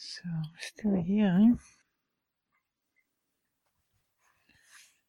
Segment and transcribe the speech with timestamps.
[0.00, 0.28] So,
[0.60, 1.56] still here.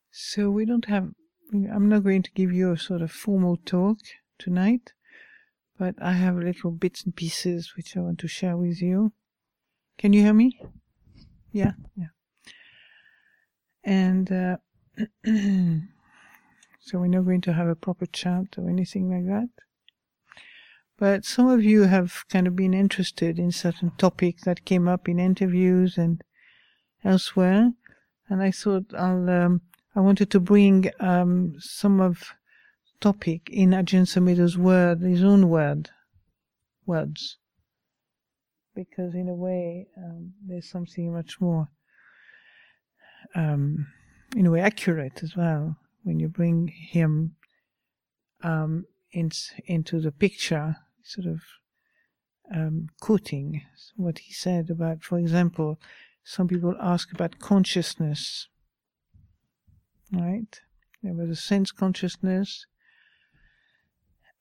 [0.10, 1.12] So, we don't have,
[1.54, 4.00] I'm not going to give you a sort of formal talk
[4.40, 4.94] tonight,
[5.78, 9.14] but I have little bits and pieces which I want to share with you.
[10.00, 10.60] Can you hear me?
[11.52, 12.08] Yeah, yeah.
[13.84, 14.58] And uh,
[16.80, 19.50] so we're not going to have a proper chat or anything like that.
[21.00, 25.08] But some of you have kind of been interested in certain topics that came up
[25.08, 26.22] in interviews and
[27.06, 27.72] elsewhere.
[28.28, 29.62] And I thought I'll, um,
[29.96, 32.34] I wanted to bring um, some of
[33.00, 35.90] topic in Ajahn Sumedho's word, his own word,
[36.86, 37.38] words.
[38.76, 41.70] Because in a way, um, there's something much more,
[43.36, 43.88] um,
[44.36, 47.36] in a way, accurate as well when you bring him
[48.44, 49.32] um, in,
[49.66, 51.42] into the picture sort of
[52.54, 53.64] um, quoting
[53.96, 55.80] what he said about, for example,
[56.24, 58.48] some people ask about consciousness,
[60.12, 60.60] right?
[61.02, 62.66] There was a sense consciousness,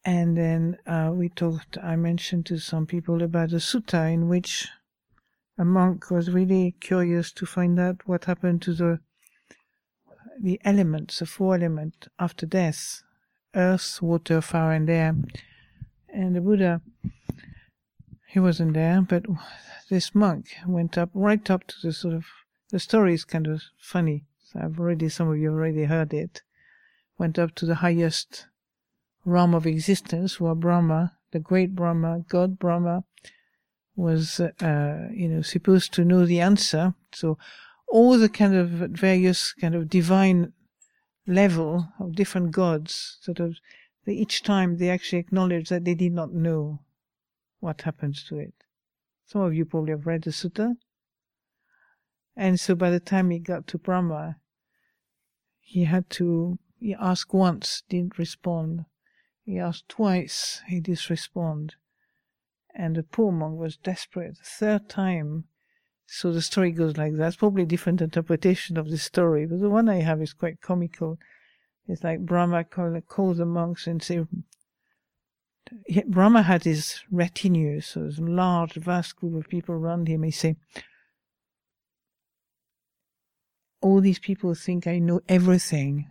[0.04, 4.68] and then uh, we talked, I mentioned to some people about a sutta in which
[5.56, 9.00] a monk was really curious to find out what happened to the
[10.40, 13.02] the elements, the four elements after death
[13.54, 15.14] earth, water, fire, and air.
[16.12, 16.80] And the Buddha,
[18.26, 19.24] he wasn't there, but
[19.90, 22.24] this monk went up right up to the sort of
[22.70, 24.24] the story is kind of funny.
[24.44, 26.42] So I've already some of you already heard it.
[27.18, 28.46] Went up to the highest
[29.24, 33.04] realm of existence, where Brahma, the great Brahma, God Brahma,
[33.96, 36.94] was uh, you know supposed to know the answer.
[37.12, 37.38] So
[37.88, 40.52] all the kind of various kind of divine
[41.26, 43.56] level of different gods, sort of
[44.14, 46.80] each time they actually acknowledge that they did not know
[47.60, 48.54] what happens to it.
[49.26, 50.76] Some of you probably have read the sutta.
[52.36, 54.36] And so by the time he got to Brahma,
[55.60, 58.86] he had to, he asked once, didn't respond.
[59.44, 61.74] He asked twice, he didn't respond.
[62.74, 64.36] And the poor monk was desperate.
[64.38, 65.44] The third time,
[66.06, 67.26] so the story goes like that.
[67.26, 70.62] It's probably a different interpretation of the story, but the one I have is quite
[70.62, 71.18] comical.
[71.88, 74.26] It's like Brahma call, the monks and say,
[76.06, 80.22] Brahma had his retinue, so a large, vast group of people around him.
[80.22, 80.56] He say,
[83.80, 86.06] all these people think I know everything,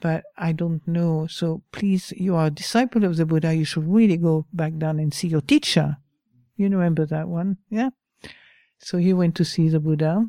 [0.00, 1.26] but I don't know.
[1.26, 3.52] So please, you are a disciple of the Buddha.
[3.54, 5.96] You should really go back down and see your teacher.
[6.56, 7.90] You remember that one, yeah?
[8.78, 10.26] So he went to see the Buddha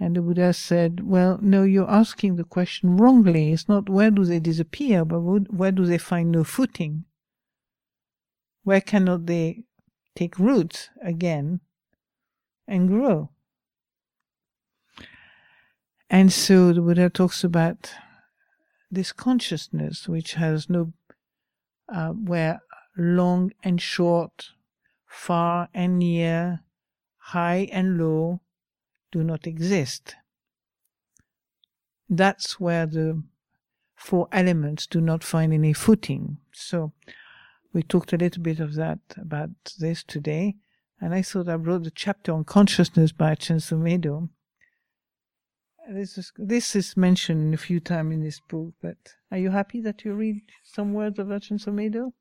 [0.00, 3.52] and the Buddha said, Well, no, you're asking the question wrongly.
[3.52, 7.04] It's not where do they disappear, but where do they find no footing?
[8.64, 9.64] Where cannot they
[10.14, 11.60] take root again
[12.66, 13.28] and grow?
[16.08, 17.92] And so the Buddha talks about
[18.90, 20.94] this consciousness which has no,
[21.92, 22.60] uh, where
[22.96, 24.48] long and short,
[25.06, 26.60] far and near,
[27.18, 28.40] high and low,
[29.10, 30.16] do not exist.
[32.08, 33.22] That's where the
[33.94, 36.38] four elements do not find any footing.
[36.52, 36.92] So
[37.72, 40.56] we talked a little bit of that about this today,
[41.00, 44.28] and I thought I wrote the chapter on consciousness by Ajahn Sumedho.
[45.88, 48.96] This is this is mentioned a few times in this book, but
[49.30, 52.12] are you happy that you read some words of Ajahn Sumedho?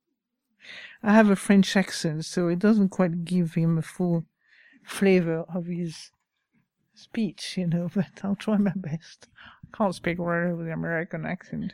[1.01, 4.25] I have a French accent, so it doesn't quite give him a full
[4.83, 6.11] flavor of his
[7.00, 9.28] speech, you know, but I'll try my best.
[9.64, 11.74] I can't speak really with the American accent.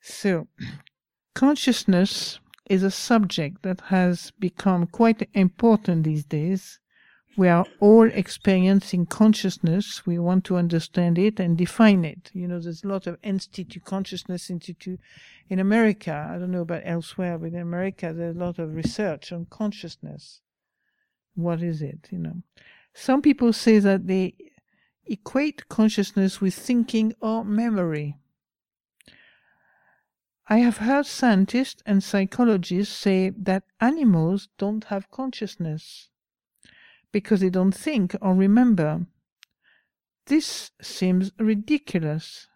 [0.00, 0.48] So,
[1.34, 6.78] consciousness is a subject that has become quite important these days.
[7.36, 10.04] We are all experiencing consciousness.
[10.06, 12.30] We want to understand it and define it.
[12.32, 15.00] You know, there's a lot of institute, consciousness institute
[15.48, 16.28] in America.
[16.30, 20.40] I don't know about elsewhere, but in America, there's a lot of research on consciousness
[21.38, 22.42] what is it, you know?
[22.94, 24.34] Some people say that they
[25.06, 28.16] equate consciousness with thinking or memory.
[30.48, 36.08] I have heard scientists and psychologists say that animals don't have consciousness
[37.12, 39.06] because they don't think or remember.
[40.26, 42.48] This seems ridiculous.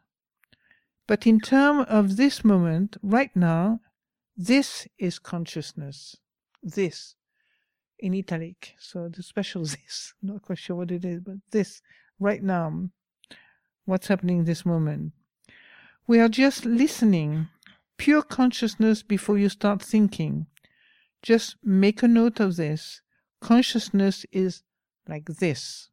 [1.07, 3.81] But in terms of this moment, right now,
[4.37, 6.17] this is consciousness.
[6.63, 7.15] This
[8.03, 8.75] in italic.
[8.79, 11.81] So the special this, not quite sure what it is, but this
[12.19, 12.91] right now,
[13.87, 15.13] what's happening in this moment.
[16.07, 17.49] We are just listening,
[17.97, 20.47] pure consciousness before you start thinking.
[21.23, 23.01] Just make a note of this.
[23.41, 24.63] Consciousness is
[25.09, 25.89] like this.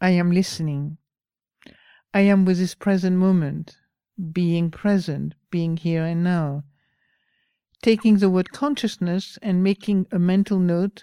[0.00, 0.96] I am listening.
[2.14, 3.76] I am with this present moment,
[4.32, 6.64] being present, being here and now.
[7.82, 11.02] Taking the word consciousness and making a mental note,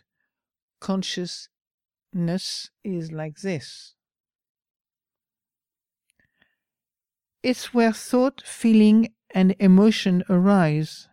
[0.80, 1.50] consciousness
[2.86, 3.96] is like this.
[7.44, 11.10] It's where thought, feeling, and emotion arise.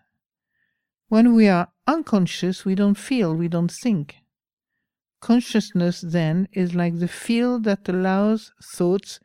[1.09, 4.17] When we are unconscious, we don't feel, we don't think.
[5.21, 9.19] Consciousness, then, is like the field that allows thoughts,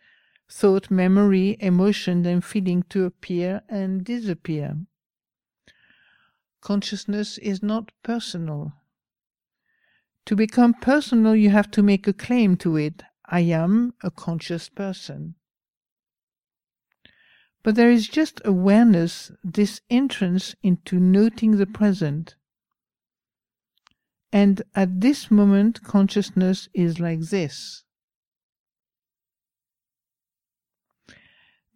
[0.50, 4.78] thought, memory, emotion, and feeling to appear and disappear.
[6.62, 8.74] Consciousness is not personal.
[10.25, 13.04] To become personal, you have to make a claim to it.
[13.25, 15.36] I am a conscious person.
[17.63, 22.36] But there is just awareness, this entrance into noting the present.
[24.31, 27.84] And at this moment, consciousness is like this.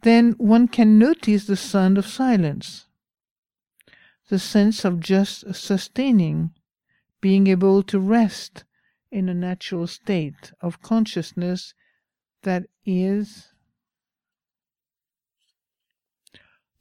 [0.03, 2.84] Then one can notice the sound of silence,
[4.29, 6.51] the sense of just sustaining,
[7.21, 8.63] being able to rest
[9.11, 11.73] in a natural state of consciousness
[12.43, 13.53] that is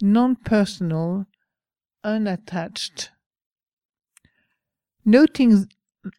[0.03, 1.27] non personal,
[2.03, 3.11] unattached.
[5.05, 5.69] Noting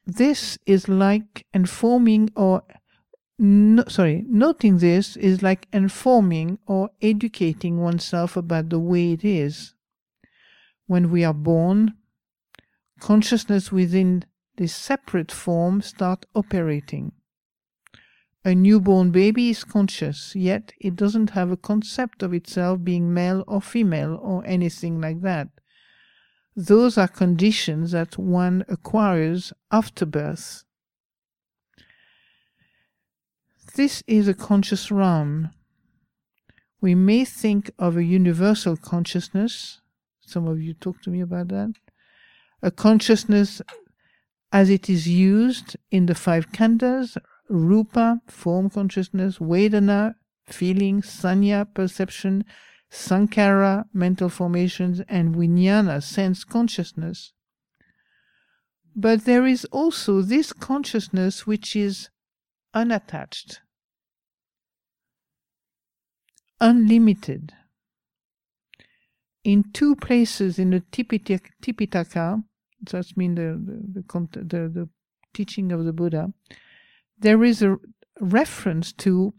[0.05, 2.63] this is like informing or
[3.37, 9.74] no, sorry, noting this is like informing or educating oneself about the way it is.
[10.87, 11.95] When we are born,
[12.99, 14.25] consciousness within
[14.57, 17.11] this separate form start operating.
[18.43, 23.43] A newborn baby is conscious, yet it doesn't have a concept of itself being male
[23.47, 25.47] or female or anything like that.
[26.55, 30.63] Those are conditions that one acquires after birth.
[33.75, 35.49] This is a conscious realm.
[36.79, 39.81] We may think of a universal consciousness.
[40.25, 41.73] Some of you talked to me about that.
[42.61, 43.61] A consciousness
[44.51, 47.17] as it is used in the five khandhas,
[47.49, 50.15] Rupa, form consciousness, Vedana,
[50.47, 52.45] feeling, Sanya, perception,
[52.91, 57.33] Sankhara, mental formations, and Vijnana, sense consciousness.
[58.95, 62.09] But there is also this consciousness which is
[62.73, 63.59] unattached,
[66.61, 67.53] unlimited.
[69.45, 72.43] In two places in the Tipitaka,
[72.81, 73.61] that's mean the
[73.93, 74.89] the, the, the, the
[75.35, 76.33] teaching of the Buddha,
[77.19, 77.77] there is a
[78.19, 79.35] reference to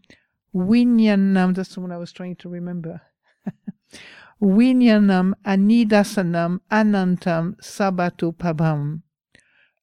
[0.55, 3.01] Vinyanam, that's the one I was trying to remember.
[4.41, 9.01] Vinyanam anidassanam anantam sabbato pabham.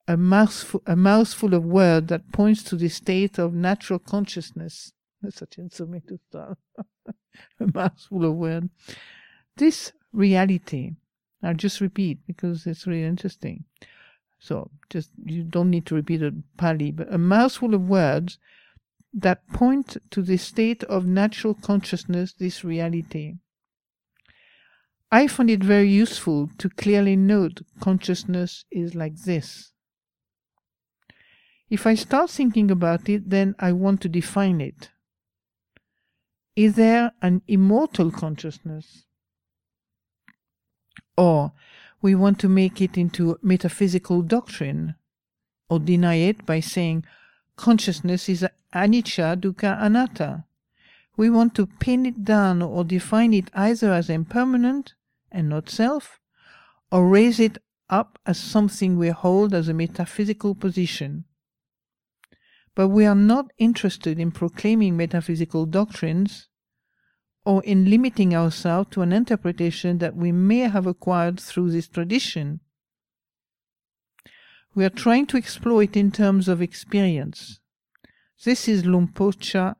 [0.09, 4.93] A mouthful, a mouthful of word that points to the state of natural consciousness.
[5.21, 6.59] That's such a style.
[7.61, 8.71] a mouthful of word.
[9.57, 10.93] This reality,
[11.43, 13.65] I'll just repeat because it's really interesting.
[14.39, 18.39] So just you don't need to repeat a Pali, but a mouthful of words
[19.13, 23.35] that point to the state of natural consciousness, this reality.
[25.13, 29.71] I find it very useful to clearly note consciousness is like this.
[31.71, 34.91] If I start thinking about it, then I want to define it.
[36.57, 39.05] Is there an immortal consciousness?
[41.17, 41.53] Or
[42.03, 44.95] we want to make it into metaphysical doctrine
[45.69, 47.05] or deny it by saying
[47.57, 50.45] consciousness is anicca, dukkha, anatta.
[51.17, 54.95] We want to pin it down or define it either as impermanent
[55.31, 56.21] and not self,
[56.91, 61.25] or raise it up as something we hold as a metaphysical position.
[62.75, 66.49] But we are not interested in proclaiming metaphysical doctrines
[67.45, 72.61] or in limiting ourselves to an interpretation that we may have acquired through this tradition.
[74.75, 77.61] We are trying to explore it in terms of experience.
[78.45, 79.77] This is Lumpocha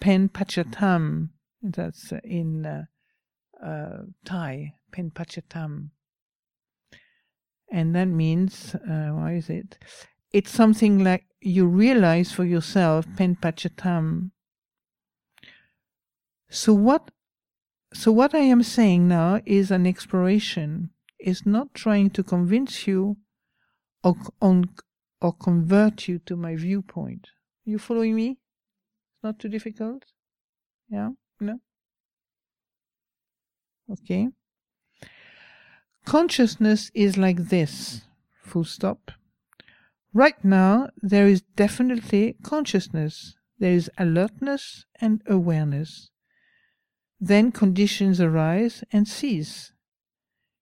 [0.00, 1.30] Pen Pachatam,
[1.62, 2.84] that's in uh,
[3.64, 5.90] uh, Thai, Pen Pachatam.
[7.70, 9.78] And that means, uh, why is it?
[10.32, 14.32] It's something like you realize for yourself, Pen Pachatam,
[16.52, 17.10] so what
[17.94, 20.90] so what I am saying now is an exploration.
[21.18, 23.16] Is not trying to convince you
[24.02, 24.70] or on
[25.20, 27.28] or convert you to my viewpoint.
[27.64, 28.30] You following me?
[28.30, 30.04] It's not too difficult?
[30.90, 31.10] Yeah?
[31.40, 31.60] No?
[33.90, 34.28] Okay.
[36.04, 38.02] Consciousness is like this.
[38.42, 39.12] Full stop.
[40.12, 43.36] Right now, there is definitely consciousness.
[43.58, 46.10] There is alertness and awareness.
[47.24, 49.70] Then conditions arise and cease.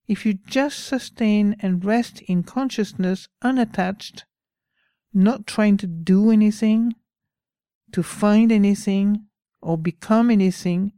[0.06, 4.26] If you just sustain and rest in consciousness unattached,
[5.14, 6.96] not trying to do anything,
[7.92, 9.24] to find anything,
[9.62, 10.92] or become anything,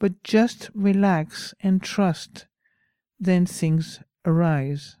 [0.00, 2.46] but just relax and trust,
[3.20, 4.96] then things arise.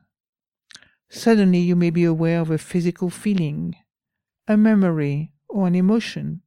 [1.08, 3.74] Suddenly you may be aware of a physical feeling,
[4.46, 6.42] a memory, or an emotion.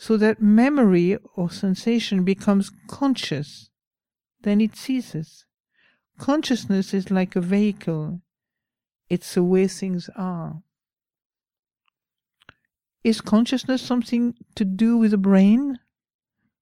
[0.00, 3.68] So that memory or sensation becomes conscious,
[4.40, 5.44] then it ceases.
[6.16, 8.22] Consciousness is like a vehicle,
[9.10, 10.62] it's the way things are.
[13.04, 15.78] Is consciousness something to do with the brain?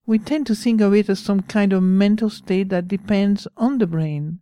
[0.04, 3.78] We tend to think of it as some kind of mental state that depends on
[3.78, 4.40] the brain.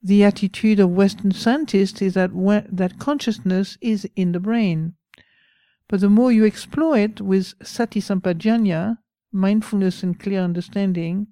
[0.00, 2.30] The attitude of Western scientists is that,
[2.70, 4.95] that consciousness is in the brain.
[5.88, 8.98] But the more you explore it with Sati Sampajanya,
[9.32, 11.28] mindfulness and clear understanding,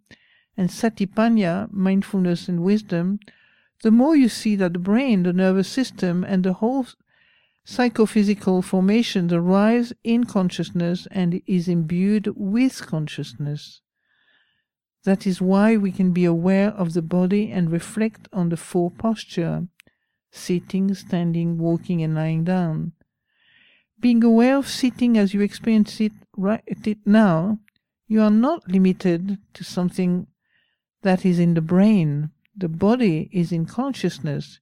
[0.56, 3.18] and Satipanya, mindfulness and wisdom,
[3.82, 6.86] the more you see that the brain, the nervous system, and the whole
[7.64, 13.80] psychophysical formation arrives in consciousness and is imbued with consciousness.
[15.04, 18.90] That is why we can be aware of the body and reflect on the four
[18.90, 19.68] posture
[20.30, 22.92] sitting, standing, walking, and lying down.
[24.04, 27.60] Being aware of sitting as you experience it right it now,
[28.06, 30.26] you are not limited to something
[31.00, 32.28] that is in the brain.
[32.54, 34.60] The body is in consciousness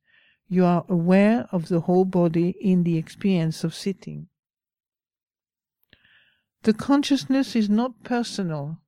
[0.49, 4.29] you are aware of the whole body in the experience of sitting.
[6.63, 8.79] The consciousness is not personal.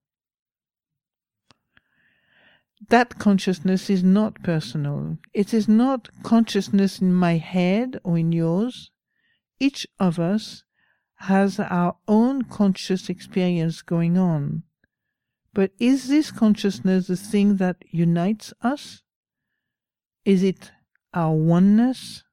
[2.90, 5.18] That consciousness is not personal.
[5.32, 8.92] It is not consciousness in my head or in yours.
[9.60, 10.64] Each of us
[11.16, 14.64] has our own conscious experience going on.
[15.52, 19.02] But is this consciousness the thing that unites us?
[20.24, 20.72] Is it
[21.12, 22.24] our oneness?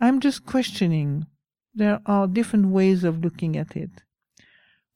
[0.00, 1.26] I'm just questioning.
[1.74, 3.90] There are different ways of looking at it.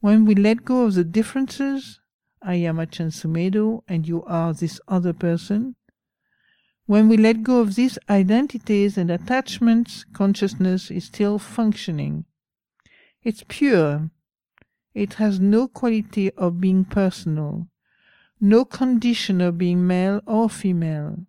[0.01, 2.01] When we let go of the differences,
[2.43, 5.77] I am Ajahn Sumedho and you are this other person.
[6.91, 12.25] When we let go of these identities and attachments, consciousness is still functioning.
[13.23, 14.11] It's pure.
[14.93, 17.69] It has no quality of being personal,
[18.41, 21.27] no condition of being male or female.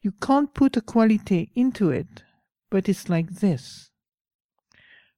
[0.00, 2.22] You can't put a quality into it,
[2.70, 3.90] but it's like this.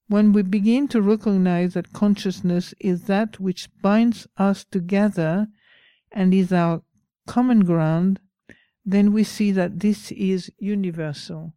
[0.08, 5.46] When we begin to recognize that consciousness is that which binds us together
[6.10, 6.82] and is our
[7.28, 8.18] common ground,
[8.84, 11.54] then we see that this is universal.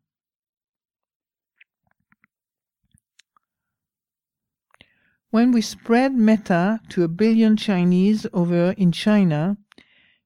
[5.30, 9.58] When we spread metta to a billion Chinese over in China,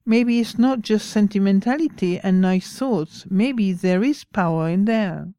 [0.05, 3.25] Maybe it's not just sentimentality and nice thoughts.
[3.29, 5.33] Maybe there is power in there.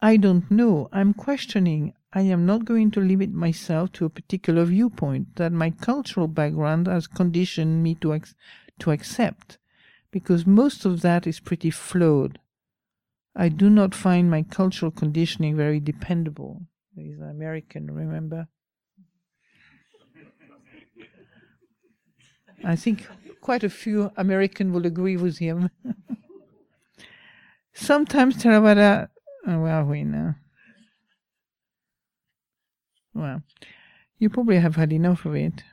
[0.00, 0.88] I don't know.
[0.92, 1.94] I'm questioning.
[2.14, 6.86] I am not going to limit myself to a particular viewpoint that my cultural background
[6.86, 8.20] has conditioned me to,
[8.80, 9.58] to accept,
[10.10, 12.38] because most of that is pretty flawed.
[13.34, 16.60] I do not find my cultural conditioning very dependable.
[16.94, 18.48] He's American, remember?
[22.62, 23.08] I think
[23.40, 25.70] quite a few Americans will agree with him.
[27.72, 29.08] Sometimes Theravada,
[29.46, 30.36] oh, where are we now?
[33.14, 33.42] Well,
[34.18, 35.64] you probably have had enough of it.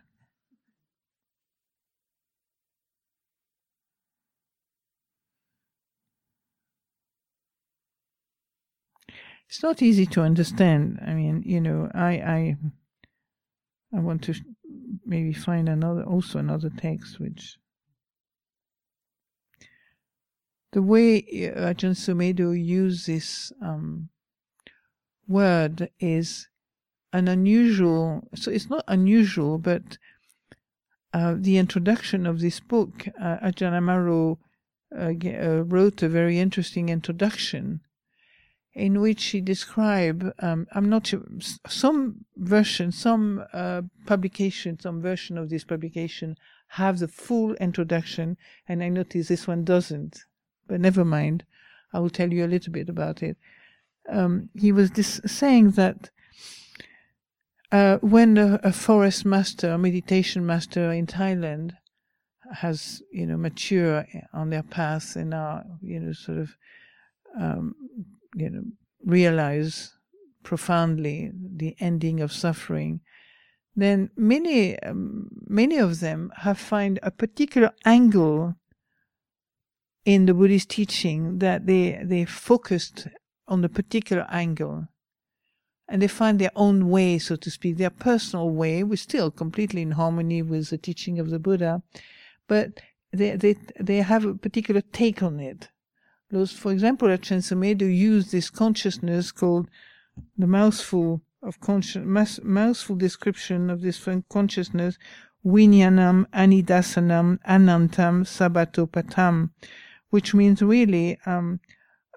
[9.48, 11.00] It's not easy to understand.
[11.06, 12.58] I mean, you know, I I
[13.94, 14.34] I want to
[15.06, 17.58] maybe find another also another text which
[20.72, 24.10] the way uh, Ajahn Sumedho uses this um,
[25.28, 26.48] word is
[27.14, 29.98] an unusual so it's not unusual but
[31.14, 34.38] uh, the introduction of this book uh, Ajahn Amaro
[34.96, 37.82] uh, uh, wrote a very interesting introduction
[38.74, 41.22] in which he described, um, I'm not sure,
[41.68, 46.38] some version, some uh, publication, some version of this publication
[46.70, 48.38] have the full introduction,
[48.68, 50.26] and I notice this one doesn't.
[50.68, 51.44] But never mind,
[51.94, 53.38] I will tell you a little bit about it.
[54.08, 56.12] Um, he was dis- saying that
[57.72, 61.74] Uh, when a, a, forest master, a meditation master in Thailand,
[62.52, 66.56] has you know mature on their path and are you know sort of
[67.40, 67.76] um,
[68.36, 68.64] you know
[69.06, 69.94] realize
[70.44, 73.02] profoundly the ending of suffering,
[73.76, 78.56] then many um, many of them have find a particular angle
[80.06, 83.08] in the Buddhist teaching that they they focused
[83.48, 84.88] on a particular angle
[85.90, 89.82] and they find their own way, so to speak, their personal way, which still completely
[89.82, 91.82] in harmony with the teaching of the Buddha,
[92.48, 92.80] but
[93.12, 95.70] they they they have a particular take on it.
[96.30, 99.68] Those, for example, Ajahn Sumedho use this consciousness called
[100.38, 104.98] the mouthful of conscious mouthful description of this consciousness,
[105.44, 109.50] Vinyanam Anidasanam Anantam Sabatopatam,
[110.12, 111.60] which means really um,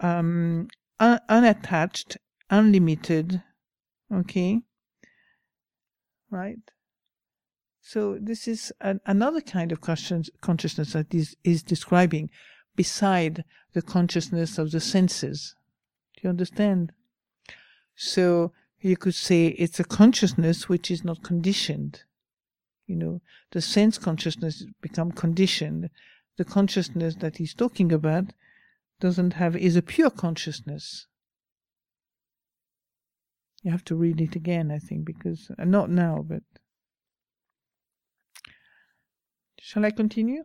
[0.02, 0.69] um,
[1.00, 2.19] un- unattached,
[2.50, 3.43] unlimited,
[4.12, 4.61] Okay.
[6.31, 6.59] Right.
[7.81, 12.31] So this is an, another kind of consciousness that is, is describing
[12.76, 15.54] beside the consciousness of the senses.
[16.14, 16.92] Do you understand?
[17.97, 22.02] So you could say it's a consciousness which is not conditioned.
[22.87, 25.90] You know, the sense consciousness become conditioned.
[26.37, 28.33] The consciousness that he's talking about
[29.00, 31.07] doesn't have is a pure consciousness.
[33.62, 36.42] You have to read it again, I think, because uh, not now, but.
[39.61, 40.42] Shall I continue?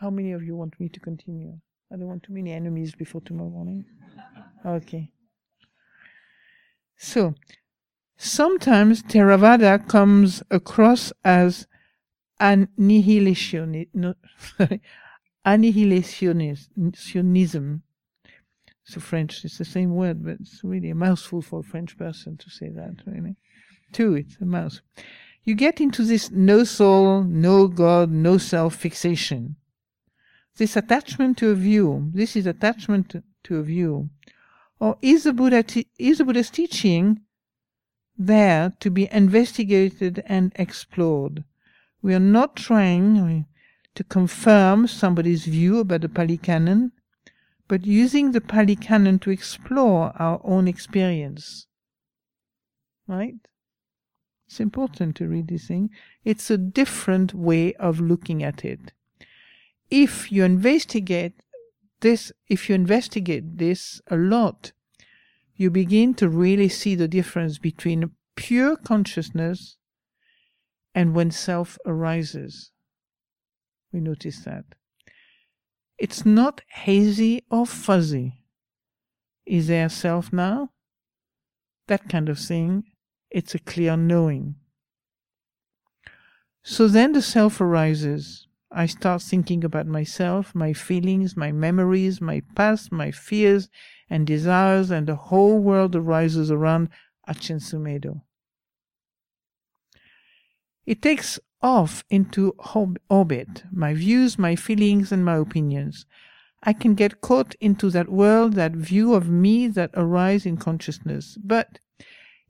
[0.00, 1.58] How many of you want me to continue?
[1.90, 3.86] I don't want too many enemies before tomorrow morning.
[4.64, 5.10] Okay.
[6.96, 7.34] So,
[8.16, 11.66] sometimes Theravada comes across as
[12.40, 12.68] no,
[15.46, 17.82] annihilationism,
[18.88, 22.38] so French, it's the same word, but it's really a mouthful for a French person
[22.38, 23.36] to say that, really.
[23.92, 24.80] Two, it's a mouth.
[25.44, 29.56] You get into this no soul, no God, no self fixation.
[30.56, 34.08] This attachment to a view, this is attachment to, a view.
[34.80, 35.64] Or is the, Buddha
[35.98, 37.20] is the Buddha's teaching
[38.16, 41.44] there to be investigated and explored?
[42.00, 43.44] We are not trying
[43.94, 46.92] to confirm somebody's view about the Pali Canon
[47.68, 51.66] but using the Pali Canon to explore our own experience.
[53.06, 53.36] Right?
[54.46, 55.90] It's important to read this thing.
[56.24, 58.92] It's a different way of looking at it.
[59.90, 61.34] If you investigate
[62.00, 64.72] this, if you investigate this a lot,
[65.54, 69.76] you begin to really see the difference between pure consciousness
[70.94, 72.70] and when self arises.
[73.92, 74.64] We notice that.
[75.98, 78.44] It's not hazy or fuzzy.
[79.44, 80.70] Is there a self now?
[81.88, 82.84] That kind of thing.
[83.30, 84.56] It's a clear knowing.
[86.62, 88.46] So then the self arises.
[88.70, 93.70] I start thinking about myself, my feelings, my memories, my past, my fears
[94.10, 96.90] and desires, and the whole world arises around
[97.26, 98.20] Ajahn Sumedho.
[100.84, 102.54] It takes off into
[103.08, 106.06] orbit, my views, my feelings, and my opinions.
[106.62, 111.38] I can get caught into that world, that view of me that arises in consciousness.
[111.42, 111.78] But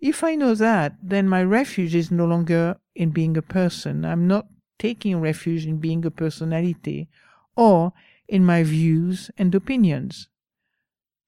[0.01, 4.05] if I know that, then my refuge is no longer in being a person.
[4.05, 4.47] I'm not
[4.79, 7.09] taking refuge in being a personality
[7.57, 7.92] or
[8.29, 10.29] in my views and opinions.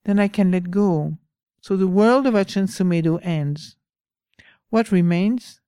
[0.05, 1.19] Then I can let go.
[1.61, 3.77] So the world of Ajahn Sumedho ends.
[4.71, 5.60] What remains?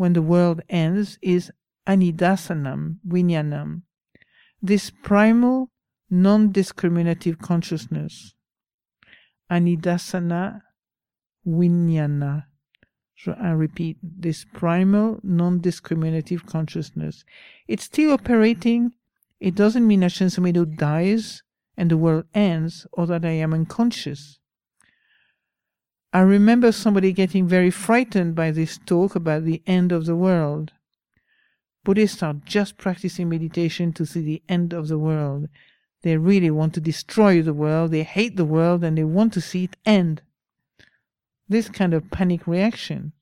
[0.00, 1.52] When the world ends is
[1.86, 3.82] anidasanam, vinyanam,
[4.62, 5.68] this primal,
[6.08, 8.32] non discriminative consciousness.
[9.50, 10.62] Anidasana,
[11.46, 12.44] vinyana.
[13.14, 17.22] So I repeat, this primal, non discriminative consciousness.
[17.68, 18.92] It's still operating.
[19.38, 21.42] It doesn't mean that Ajahn dies
[21.76, 24.39] and the world ends or that I am unconscious.
[26.12, 30.72] I remember somebody getting very frightened by this talk about the end of the world.
[31.84, 35.48] Buddhists are just practicing meditation to see the end of the world.
[36.02, 39.40] They really want to destroy the world, they hate the world, and they want to
[39.40, 40.22] see it end.
[41.48, 43.12] This kind of panic reaction.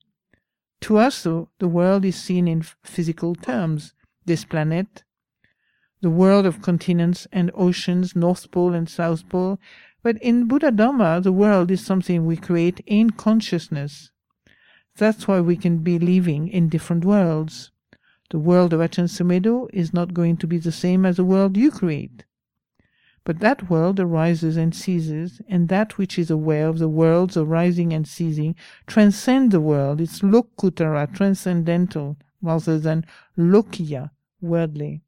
[0.81, 3.93] To us, though, the world is seen in physical terms.
[4.25, 5.03] This planet,
[6.01, 9.59] the world of continents and oceans, North Pole and South Pole,
[10.01, 14.11] but in Buddha Dhamma, the world is something we create in consciousness.
[14.95, 17.71] That's why we can be living in different worlds.
[18.29, 21.57] The world of Ajahn Sumedho is not going to be the same as the world
[21.57, 22.25] you create.
[23.25, 27.91] But that world arises and ceases, and that which is aware of the world's arising
[27.91, 28.55] and ceasing
[28.87, 29.99] transcends the world.
[29.99, 33.05] It's lokuttara, transcendental, rather than
[33.37, 35.01] lokiya, worldly.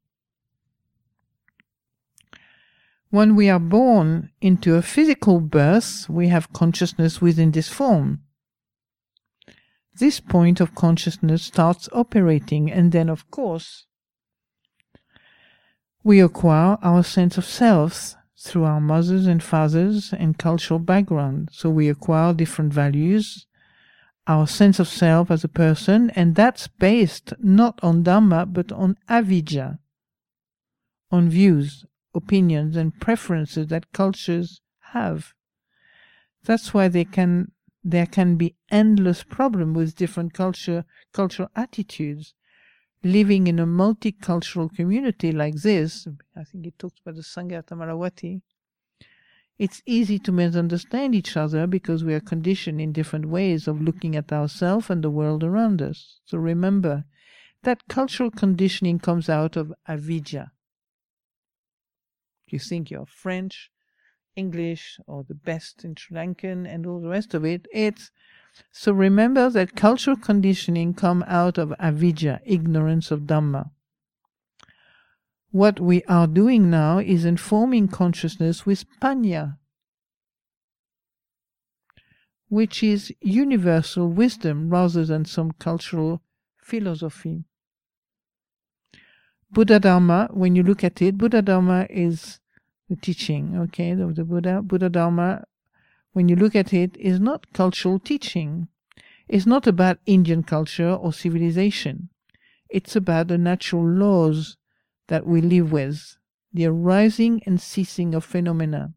[3.12, 8.22] When we are born into a physical birth, we have consciousness within this form.
[9.94, 13.84] This point of consciousness starts operating, and then, of course,
[16.02, 21.50] we acquire our sense of self through our mothers and fathers and cultural background.
[21.52, 23.46] So we acquire different values,
[24.26, 28.96] our sense of self as a person, and that's based not on Dharma but on
[29.06, 29.80] avidya,
[31.10, 34.60] on views, opinions, and preferences that cultures
[34.92, 35.32] have.
[36.44, 37.52] That's why they can
[37.84, 42.34] there can be endless problem with different culture cultural attitudes
[43.02, 47.66] living in a multicultural community like this, I think it talks about the Sangha at
[47.66, 48.42] Amaravati,
[49.58, 54.16] it's easy to misunderstand each other because we are conditioned in different ways of looking
[54.16, 56.20] at ourselves and the world around us.
[56.24, 57.04] So remember,
[57.62, 60.52] that cultural conditioning comes out of avidya.
[62.52, 63.70] You think you're French,
[64.36, 67.66] English, or the best in Sri Lankan and all the rest of it.
[67.72, 68.10] It's
[68.70, 73.70] so remember that cultural conditioning come out of avidya, ignorance of Dhamma.
[75.50, 79.56] What we are doing now is informing consciousness with panya,
[82.50, 86.22] which is universal wisdom rather than some cultural
[86.58, 87.44] philosophy.
[89.50, 92.40] Buddha Dharma, when you look at it, Buddha Dharma is
[92.92, 94.62] the teaching, okay, of the Buddha.
[94.62, 95.44] Buddha Dharma
[96.12, 98.68] when you look at it, is not cultural teaching.
[99.28, 102.10] It's not about Indian culture or civilization.
[102.68, 104.56] It's about the natural laws
[105.08, 106.16] that we live with,
[106.52, 108.92] the arising and ceasing of phenomena.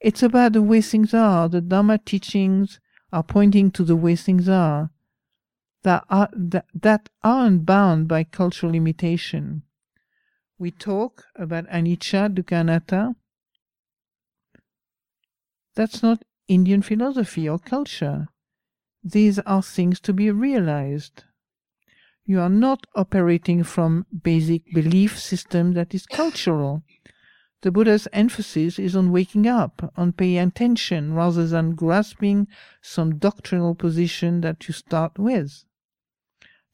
[0.00, 1.48] It's about the way things are.
[1.48, 2.78] The Dharma teachings
[3.12, 4.90] are pointing to the way things are
[5.82, 9.62] that, are, that, that aren't bound by cultural limitation.
[10.58, 13.14] We talk about anicca, dukkha, anatta,
[15.76, 18.26] that's not Indian philosophy or culture.
[19.04, 21.22] These are things to be realized.
[22.24, 26.82] You are not operating from basic belief system that is cultural.
[27.62, 32.48] The Buddha's emphasis is on waking up, on paying attention, rather than grasping
[32.82, 35.64] some doctrinal position that you start with.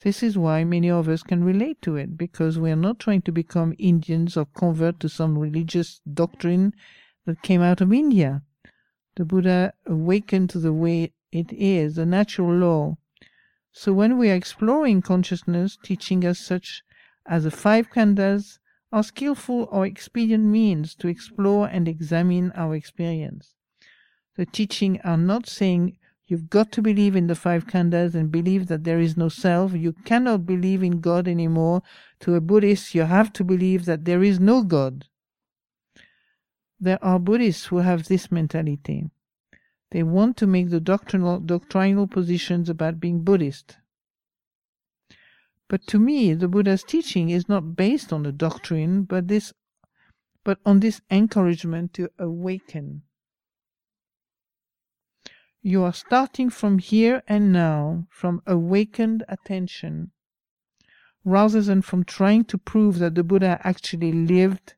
[0.04, 3.22] This is why many of us can relate to it, because we are not trying
[3.22, 6.74] to become Indians or convert to some religious doctrine
[7.26, 8.42] that came out of India
[9.16, 12.96] the Buddha awakened to the way it is, the natural law.
[13.72, 16.82] So when we are exploring consciousness, teaching us such
[17.26, 18.58] as the five khandhas
[18.92, 23.54] are skillful or expedient means to explore and examine our experience.
[24.36, 28.66] The teaching are not saying you've got to believe in the five khandhas and believe
[28.68, 29.72] that there is no self.
[29.74, 31.82] You cannot believe in God anymore.
[32.20, 35.06] To a Buddhist, you have to believe that there is no God.
[36.80, 39.10] There are Buddhists who have this mentality.
[39.90, 43.76] They want to make the doctrinal, doctrinal positions about being Buddhist.
[45.68, 49.52] But to me, the Buddha's teaching is not based on the doctrine, but this,
[50.44, 53.02] but on this encouragement to awaken.
[55.66, 60.12] You are starting from here and now, from awakened attention,
[61.24, 64.74] rather than from trying to prove that the Buddha actually lived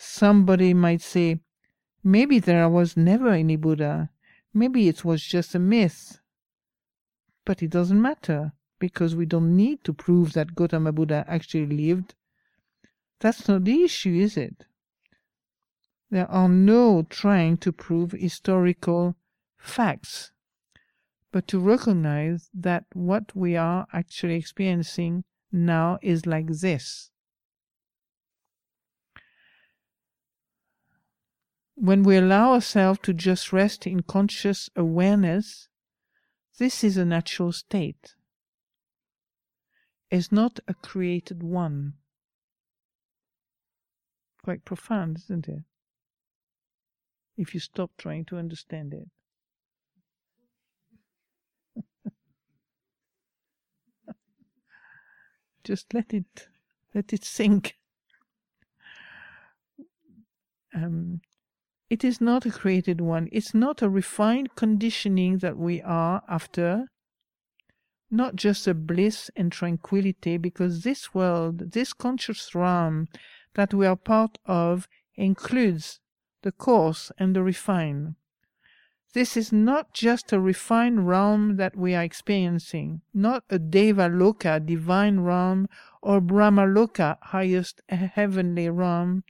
[0.00, 1.40] Somebody might say,
[2.04, 4.10] maybe there was never any Buddha.
[4.54, 6.20] Maybe it was just a myth.
[7.44, 12.14] But it doesn't matter, because we don't need to prove that Gautama Buddha actually lived.
[13.18, 14.66] That's not the issue, is it?
[16.10, 19.16] There are no trying to prove historical
[19.58, 20.32] facts,
[21.32, 27.10] but to recognize that what we are actually experiencing now is like this.
[31.80, 35.68] when we allow ourselves to just rest in conscious awareness,
[36.58, 38.14] this is a natural state.
[40.10, 41.94] It's not a created one.
[44.42, 45.62] Quite profound, isn't it?
[47.36, 49.08] If you stop trying to understand it.
[55.68, 56.48] Just let it
[56.94, 57.76] let it sink.
[60.74, 61.20] Um,
[61.90, 63.28] it is not a created one.
[63.30, 66.86] It's not a refined conditioning that we are after,
[68.10, 73.06] not just a bliss and tranquility, because this world, this conscious realm
[73.54, 76.00] that we are part of, includes
[76.42, 78.14] the coarse and the refined.
[79.14, 84.64] This is not just a refined realm that we are experiencing, not a Deva Loka,
[84.64, 85.68] divine realm,
[86.02, 89.24] or Brahma Loka, highest heavenly realm.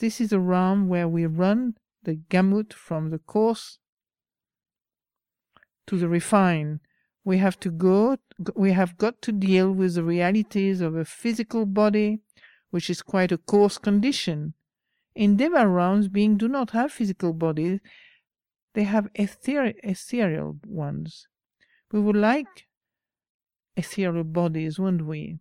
[0.00, 3.78] This is a realm where we run the gamut from the coarse
[5.86, 6.80] to the refined.
[7.24, 8.16] We have to go,
[8.56, 12.18] we have got to deal with the realities of a physical body,
[12.70, 14.54] which is quite a coarse condition.
[15.14, 17.80] In Deva realms, beings do not have physical bodies,
[18.74, 21.26] they have ether- ethereal ones.
[21.92, 22.68] We would like
[23.76, 25.38] ethereal bodies, wouldn't we?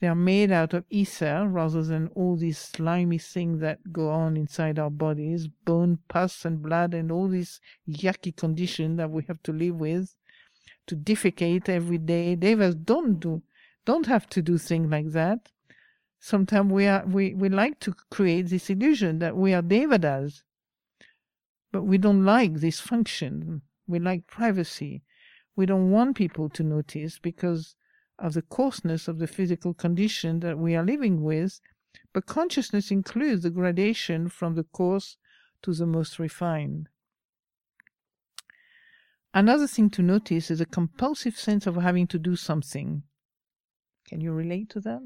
[0.00, 4.36] They are made out of ether rather than all these slimy things that go on
[4.36, 9.42] inside our bodies bone, pus, and blood, and all this yucky condition that we have
[9.44, 10.14] to live with
[10.86, 12.34] to defecate every day.
[12.34, 13.42] Devas don't do,
[13.84, 15.50] don't have to do things like that.
[16.18, 20.42] Sometimes we are we, we like to create this illusion that we are devatas.
[21.76, 23.60] But we don't like this function.
[23.86, 25.02] We like privacy.
[25.56, 27.76] We don't want people to notice because
[28.18, 31.60] of the coarseness of the physical condition that we are living with.
[32.14, 35.18] But consciousness includes the gradation from the coarse
[35.64, 36.88] to the most refined.
[39.34, 43.02] Another thing to notice is a compulsive sense of having to do something.
[44.08, 45.02] Can you relate to that?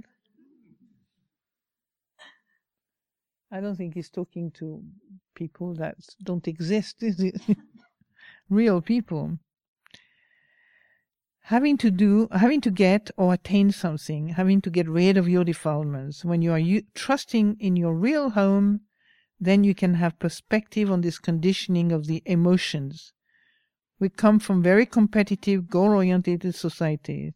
[3.53, 4.83] I don't think he's talking to
[5.35, 7.41] people that don't exist, is it?
[8.49, 9.39] Real people.
[11.45, 15.43] Having to do, having to get or attain something, having to get rid of your
[15.43, 16.25] defilements.
[16.25, 18.83] When you are u- trusting in your real home,
[19.41, 23.13] then you can have perspective on this conditioning of the emotions.
[23.99, 27.33] We come from very competitive, goal oriented societies.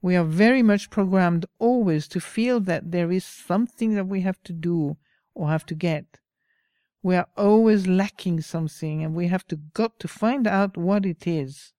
[0.00, 4.42] We are very much programmed always to feel that there is something that we have
[4.44, 4.96] to do
[5.34, 6.18] or have to get.
[7.02, 11.26] We are always lacking something and we have to got to find out what it
[11.26, 11.72] is.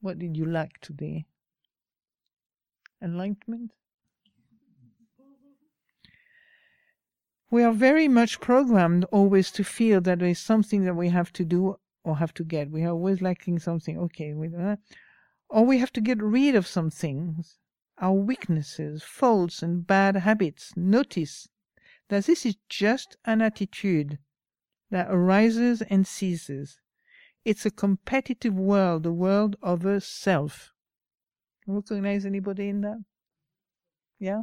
[0.00, 1.26] What did you lack today?
[3.02, 3.72] Enlightenment?
[7.50, 11.32] We are very much programmed always to feel that there is something that we have
[11.34, 12.70] to do or have to get.
[12.70, 13.98] We are always lacking something.
[13.98, 14.76] Okay, we, uh,
[15.48, 17.58] or we have to get rid of some things
[17.98, 21.48] our weaknesses, faults, and bad habits, notice
[22.08, 24.18] that this is just an attitude
[24.90, 26.80] that arises and ceases.
[27.44, 30.72] It's a competitive world, a world of a self.
[31.66, 33.04] Recognize anybody in that?
[34.18, 34.42] Yeah?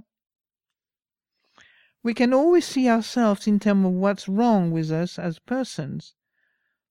[2.03, 6.15] We can always see ourselves in terms of what's wrong with us as persons.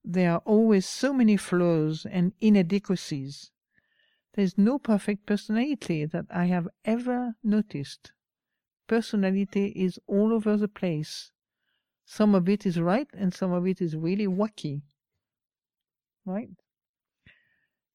[0.04, 3.50] There are always so many flaws and inadequacies.
[4.34, 8.12] There's no perfect personality that I have ever noticed.
[8.86, 11.30] Personality is all over the place.
[12.04, 14.82] Some of it is right and some of it is really wacky.
[16.24, 16.50] Right?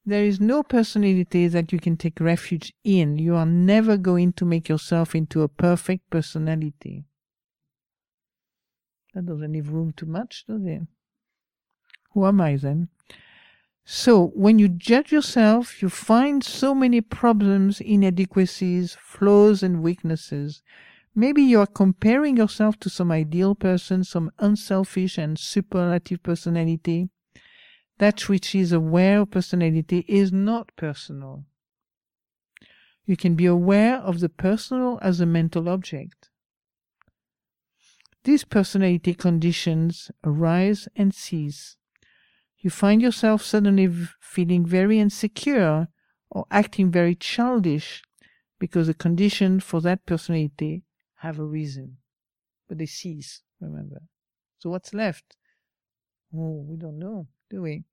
[0.05, 3.17] There is no personality that you can take refuge in.
[3.17, 7.05] You are never going to make yourself into a perfect personality.
[9.13, 10.81] That doesn't leave room too much, does it?
[12.11, 12.89] Who am I then?
[13.85, 20.63] So when you judge yourself, you find so many problems, inadequacies, flaws, and weaknesses.
[21.13, 27.09] Maybe you are comparing yourself to some ideal person, some unselfish and superlative personality.
[27.99, 31.45] That which is aware of personality is not personal.
[33.05, 36.31] You can be aware of the personal as a mental object.
[38.23, 41.77] These personality conditions arise and cease
[42.65, 43.87] you find yourself suddenly
[44.19, 45.87] feeling very insecure
[46.31, 48.01] or acting very childish
[48.57, 50.81] because the condition for that personality
[51.17, 51.97] have a reason.
[52.67, 54.01] But they cease, remember.
[54.57, 55.35] So what's left?
[56.35, 57.83] Oh, we don't know, do we?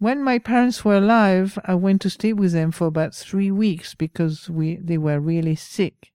[0.00, 3.94] When my parents were alive, I went to stay with them for about three weeks
[3.94, 6.10] because we they were really sick.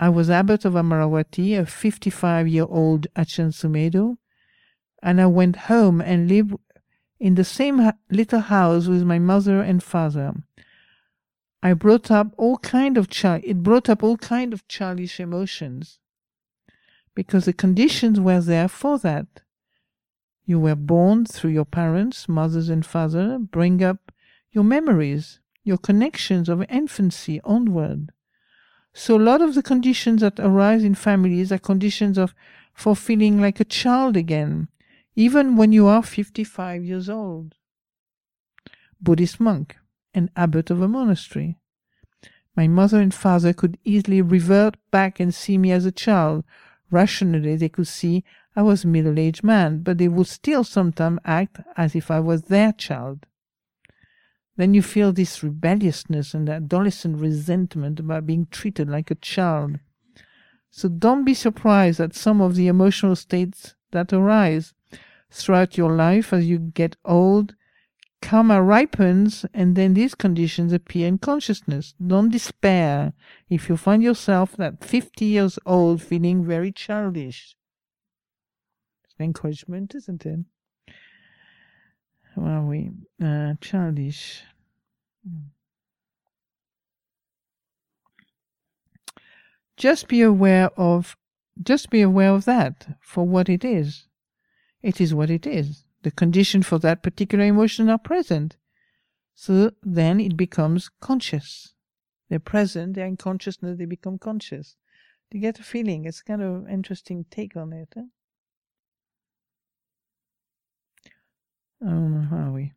[0.00, 4.16] I was abbot of Amaravati, a 55 year old Ajahn Sumedho,
[5.02, 6.54] and I went home and lived
[7.18, 10.34] in the same little house with my mother and father.
[11.62, 13.42] I brought up all kind of child.
[13.44, 15.98] It brought up all kind of childish emotions,
[17.14, 19.26] because the conditions were there for that.
[20.44, 24.12] You were born through your parents, mothers and father, bring up
[24.52, 28.12] your memories, your connections of infancy onward.
[28.94, 32.34] So a lot of the conditions that arise in families are conditions of
[32.72, 34.68] for feeling like a child again,
[35.16, 37.54] even when you are 55 years old.
[39.00, 39.76] Buddhist monk
[40.12, 41.58] and abbot of a monastery.
[42.54, 46.44] My mother and father could easily revert back and see me as a child.
[46.90, 48.24] Rationally, they could see
[48.54, 52.20] I was a middle aged man, but they would still sometimes act as if I
[52.20, 53.26] was their child.
[54.56, 59.78] Then you feel this rebelliousness and adolescent resentment about being treated like a child.
[60.70, 64.72] So don't be surprised at some of the emotional states that arise
[65.36, 67.54] throughout your life as you get old.
[68.22, 71.94] Karma ripens, and then these conditions appear in consciousness.
[72.04, 73.12] Don't despair
[73.50, 77.56] if you find yourself at 50 years old feeling very childish.
[79.04, 80.40] It's an encouragement, isn't it?
[82.34, 82.90] Where are we?
[83.22, 84.42] Uh, childish.
[89.76, 91.16] Just be aware of
[91.62, 94.06] just be aware of that for what it is.
[94.86, 95.82] It is what it is.
[96.02, 98.56] The conditions for that particular emotion are present.
[99.34, 101.74] So then it becomes conscious.
[102.28, 104.76] They're present, they're in consciousness, they become conscious.
[105.32, 106.04] You get a feeling?
[106.04, 107.94] It's kind of interesting take on it.
[107.96, 108.02] Eh?
[111.84, 112.72] Um, how are we?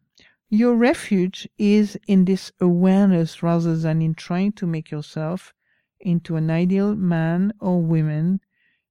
[0.50, 5.54] Your refuge is in this awareness rather than in trying to make yourself
[6.00, 8.40] into an ideal man or woman,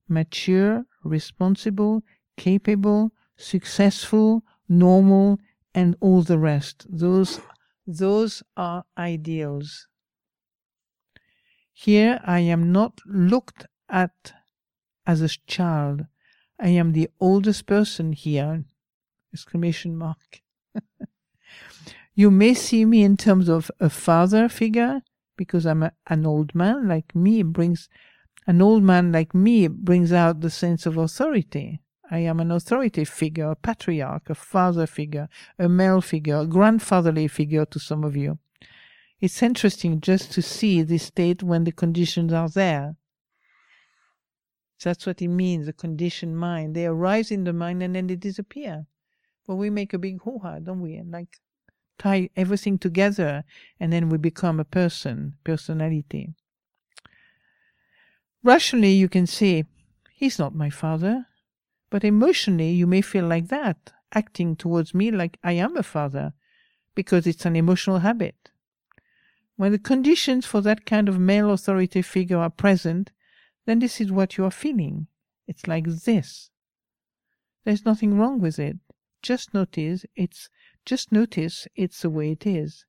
[0.08, 2.04] mature, responsible,
[2.38, 5.38] capable, successful, normal,
[5.74, 6.86] and all the rest.
[6.88, 7.40] Those,
[7.86, 9.86] those are ideals.
[11.72, 14.32] Here I am not looked at
[15.06, 16.06] as a child.
[16.58, 18.64] I am the oldest person here.
[19.32, 20.42] Exclamation mark.
[22.14, 25.02] you may see me in terms of a father figure
[25.36, 27.88] because I'm a, an old man like me brings
[28.46, 31.80] an old man like me brings out the sense of authority.
[32.10, 37.28] I am an authority figure, a patriarch, a father figure, a male figure, a grandfatherly
[37.28, 38.38] figure to some of you.
[39.20, 42.96] It's interesting just to see this state when the conditions are there.
[44.82, 46.74] That's what it means, the conditioned mind.
[46.74, 48.86] They arise in the mind and then they disappear.
[49.46, 50.94] But we make a big hoo-ha, don't we?
[50.94, 51.38] And like
[51.98, 53.44] tie everything together
[53.80, 56.34] and then we become a person, personality.
[58.44, 59.64] Rationally, you can say,
[60.12, 61.26] he's not my father.
[61.90, 66.34] But emotionally, you may feel like that, acting towards me like I am a father,
[66.94, 68.50] because it's an emotional habit.
[69.56, 73.10] When the conditions for that kind of male authority figure are present,
[73.66, 75.08] then this is what you are feeling.
[75.46, 76.50] It's like this.
[77.64, 78.78] There's nothing wrong with it.
[79.22, 80.48] Just notice it's
[80.84, 82.86] just notice it's the way it is.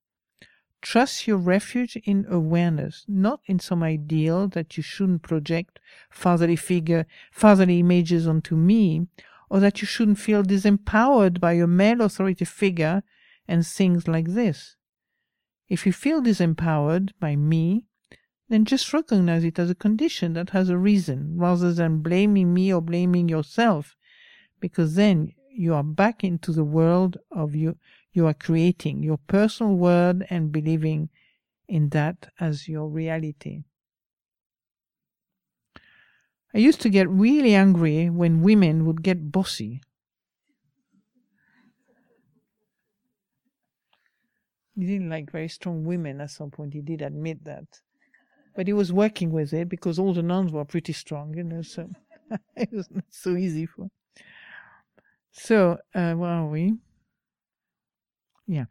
[0.82, 7.06] Trust your refuge in awareness, not in some ideal that you shouldn't project fatherly figure,
[7.32, 9.08] fatherly images onto me,
[9.50, 13.04] or that you shouldn't feel disempowered by a male authority figure
[13.48, 14.78] and things like this.
[15.68, 17.86] If you feel disempowered by me,
[18.48, 22.74] then just recognize it as a condition that has a reason, rather than blaming me
[22.74, 23.96] or blaming yourself,
[24.60, 27.78] because then you are back into the world of you
[28.12, 31.10] you are creating your personal world and believing
[31.68, 33.64] in that as your reality.
[36.54, 39.82] I used to get really angry when women would get bossy.
[44.76, 47.82] He didn't like very strong women at some point, he did admit that.
[48.56, 51.62] But he was working with it because all the nuns were pretty strong, you know,
[51.62, 51.90] so
[52.56, 53.90] it was not so easy for.
[55.32, 56.78] So, uh, where are we?
[58.50, 58.66] Yeah.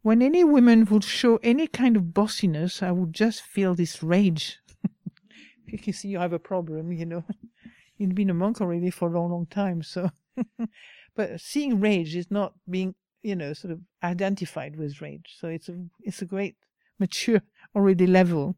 [0.00, 4.58] When any woman would show any kind of bossiness, I would just feel this rage.
[5.66, 7.24] you see you have a problem, you know.
[7.98, 10.10] You've been a monk already for a long, long time, so.
[11.14, 15.36] but seeing rage is not being, you know, sort of identified with rage.
[15.38, 16.56] So it's a, it's a great
[16.98, 17.42] mature
[17.76, 18.56] already level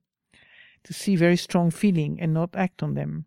[0.85, 3.27] to see very strong feeling and not act on them.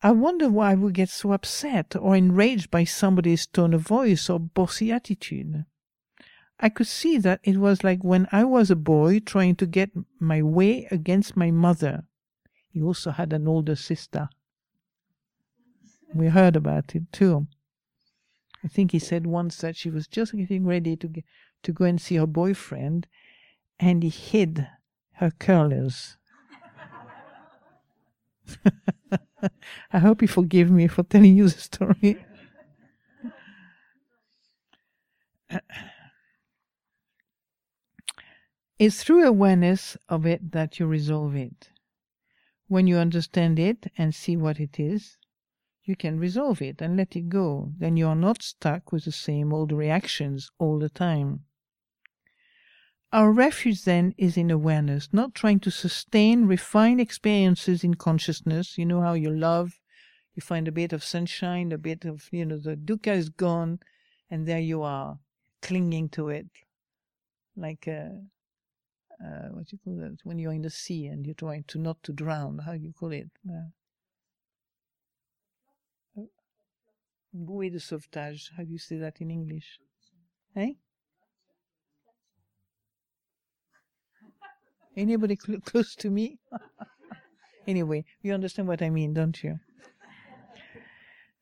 [0.00, 4.38] I wonder why we get so upset or enraged by somebody's tone of voice or
[4.38, 5.64] bossy attitude.
[6.62, 9.90] I could see that it was like when I was a boy trying to get
[10.18, 12.04] my way against my mother.
[12.68, 14.28] He also had an older sister.
[16.14, 17.46] We heard about it too.
[18.62, 21.24] I think he said once that she was just getting ready to get,
[21.62, 23.06] to go and see her boyfriend,
[23.78, 24.68] and he hid
[25.12, 26.18] her curlers.
[29.92, 32.22] I hope you forgive me for telling you the story.
[38.80, 41.70] It's through awareness of it that you resolve it.
[42.66, 45.18] When you understand it and see what it is,
[45.84, 47.72] you can resolve it and let it go.
[47.78, 51.44] Then you are not stuck with the same old reactions all the time.
[53.12, 58.78] our refuge then is in awareness, not trying to sustain, refine experiences in consciousness.
[58.78, 59.80] You know how you love,
[60.34, 63.80] you find a bit of sunshine, a bit of, you know, the dukkha is gone,
[64.30, 65.18] and there you are,
[65.60, 66.46] clinging to it,
[67.56, 68.22] like a,
[69.24, 70.18] uh, what you call that?
[70.24, 72.92] When you're in the sea and you're trying to not to drown, how do you
[72.92, 73.30] call it?
[73.48, 73.68] Uh,
[77.34, 78.50] bouée de sauvetage.
[78.56, 79.78] How do you say that in English?
[80.56, 80.72] Eh?
[84.96, 86.38] Anybody cl- close to me?
[87.66, 89.58] anyway, you understand what I mean, don't you?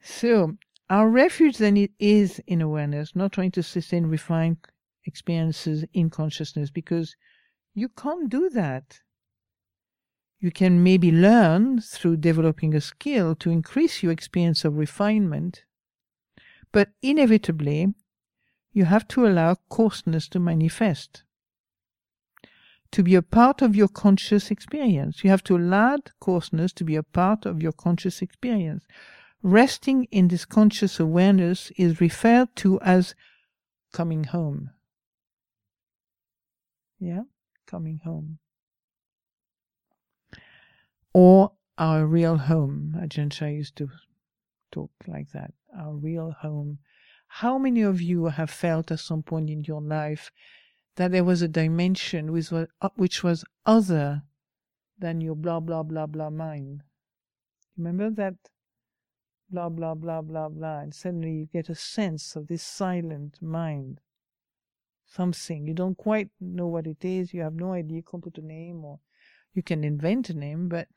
[0.00, 0.56] So,
[0.90, 4.58] our refuge then is in awareness, not trying to sustain refined
[5.04, 7.16] experiences in consciousness, because
[7.78, 9.00] you can't do that.
[10.40, 15.64] You can maybe learn through developing a skill to increase your experience of refinement,
[16.70, 17.94] but inevitably,
[18.72, 21.24] you have to allow coarseness to manifest
[22.90, 25.22] to be a part of your conscious experience.
[25.22, 28.84] You have to allow coarseness to be a part of your conscious experience.
[29.42, 33.14] Resting in this conscious awareness is referred to as
[33.92, 34.70] coming home.
[36.98, 37.22] Yeah,
[37.68, 38.38] coming home.
[41.12, 42.96] Or our real home.
[42.98, 43.88] Ajahn Chah used to
[44.72, 45.52] talk like that.
[45.78, 46.78] Our real home.
[47.28, 50.32] How many of you have felt at some point in your life
[50.98, 52.28] that there was a dimension
[52.80, 54.22] uh, which was other
[54.98, 56.82] than your blah blah blah blah mind.
[57.76, 58.34] Remember that
[59.48, 64.00] blah blah blah blah blah, and suddenly you get a sense of this silent mind.
[65.08, 67.32] Something you don't quite know what it is.
[67.32, 67.96] You have no idea.
[67.96, 69.00] You can't put a name, or
[69.54, 70.88] you can invent a name, but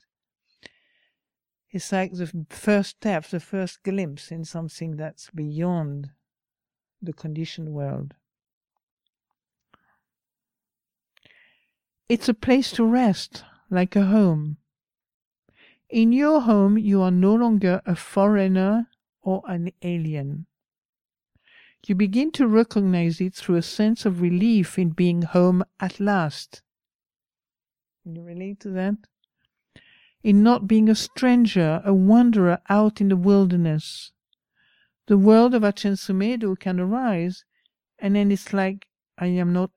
[1.70, 6.12] it's like the first step, the first glimpse in something that's beyond
[7.02, 8.14] the conditioned world.
[12.10, 14.58] It's a place to rest, like a home.
[15.90, 18.88] In your home, you are no longer a foreigner
[19.22, 20.48] or an alien.
[21.88, 26.62] You begin to recognize it through a sense of relief in being home at last.
[28.04, 28.98] Can you relate to that?
[30.22, 34.12] In not being a stranger, a wanderer out in the wilderness.
[35.08, 37.46] The world of Sumedho can arise,
[37.98, 39.72] and then it's like I am not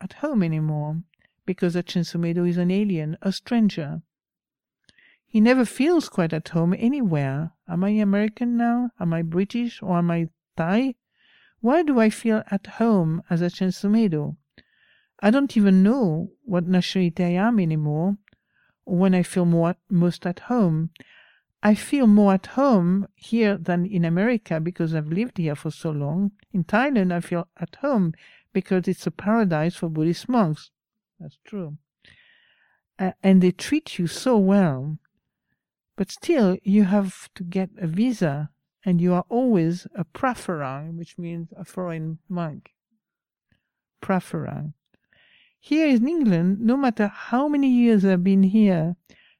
[0.00, 1.02] at home anymore
[1.44, 4.02] because Sumedho is an alien, a stranger.
[5.26, 7.52] He never feels quite at home anywhere.
[7.68, 8.90] Am I American now?
[9.00, 10.94] Am I British or am I Thai?
[11.62, 14.36] Why do I feel at home as a Sumedho?
[15.20, 18.16] I don't even know what nationality I am anymore,
[18.84, 20.90] or when I feel more, most at home.
[21.62, 25.92] I feel more at home here than in America because I've lived here for so
[25.92, 26.32] long.
[26.52, 28.14] In Thailand, I feel at home
[28.52, 30.72] because it's a paradise for Buddhist monks.
[31.20, 31.78] That's true.
[32.98, 34.98] Uh, and they treat you so well.
[35.94, 38.50] But still, you have to get a visa,
[38.84, 42.72] and you are always a phra farang, which means a foreign monk.
[44.02, 44.74] Phra farang.
[45.60, 48.96] Here in England, no matter how many years I've been here,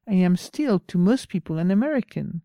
[0.09, 2.43] I am still, to most people, an American.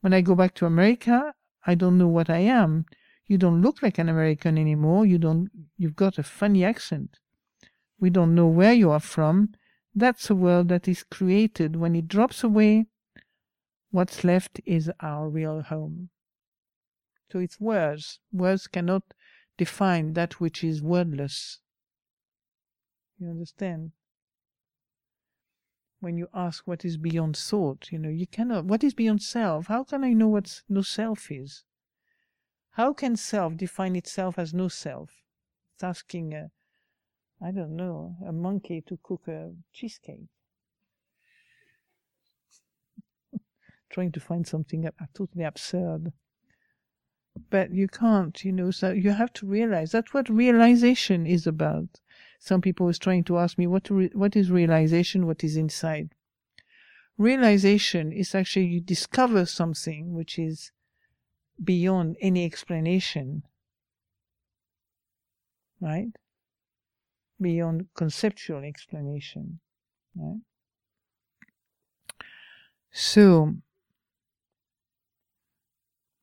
[0.00, 1.34] When I go back to America,
[1.66, 2.86] I don't know what I am.
[3.26, 5.06] You don't look like an American anymore.
[5.06, 5.50] You don't.
[5.76, 7.18] You've got a funny accent
[8.04, 9.54] we don't know where you are from,
[9.94, 11.76] that's a world that is created.
[11.76, 12.86] When it drops away,
[13.94, 16.08] what's left is our real home.
[17.30, 18.18] So it's words.
[18.32, 19.14] Words cannot
[19.56, 21.60] define that which is wordless.
[23.20, 23.92] You understand?
[26.00, 28.64] When you ask what is beyond thought, you know, you cannot.
[28.64, 29.68] What is beyond self?
[29.68, 31.62] How can I know what no self is?
[32.72, 35.22] How can self define itself as no self?
[35.72, 36.50] It's asking a,
[37.40, 40.26] I don't know, a monkey to cook a cheesecake.
[43.94, 46.12] Trying to find something totally absurd.
[47.48, 52.00] But you can't, you know, so you have to realize that's what realization is about.
[52.40, 56.10] Some people was trying to ask me what re- what is realization, what is inside.
[57.16, 60.72] Realization is actually you discover something which is
[61.62, 63.44] beyond any explanation.
[65.80, 66.10] Right?
[67.40, 69.60] beyond conceptual explanation.
[70.16, 70.40] Right?
[72.92, 73.56] So,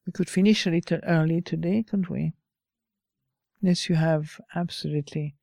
[0.06, 2.34] we could finish a little early today, couldn't we?
[3.62, 5.36] Unless you have absolutely.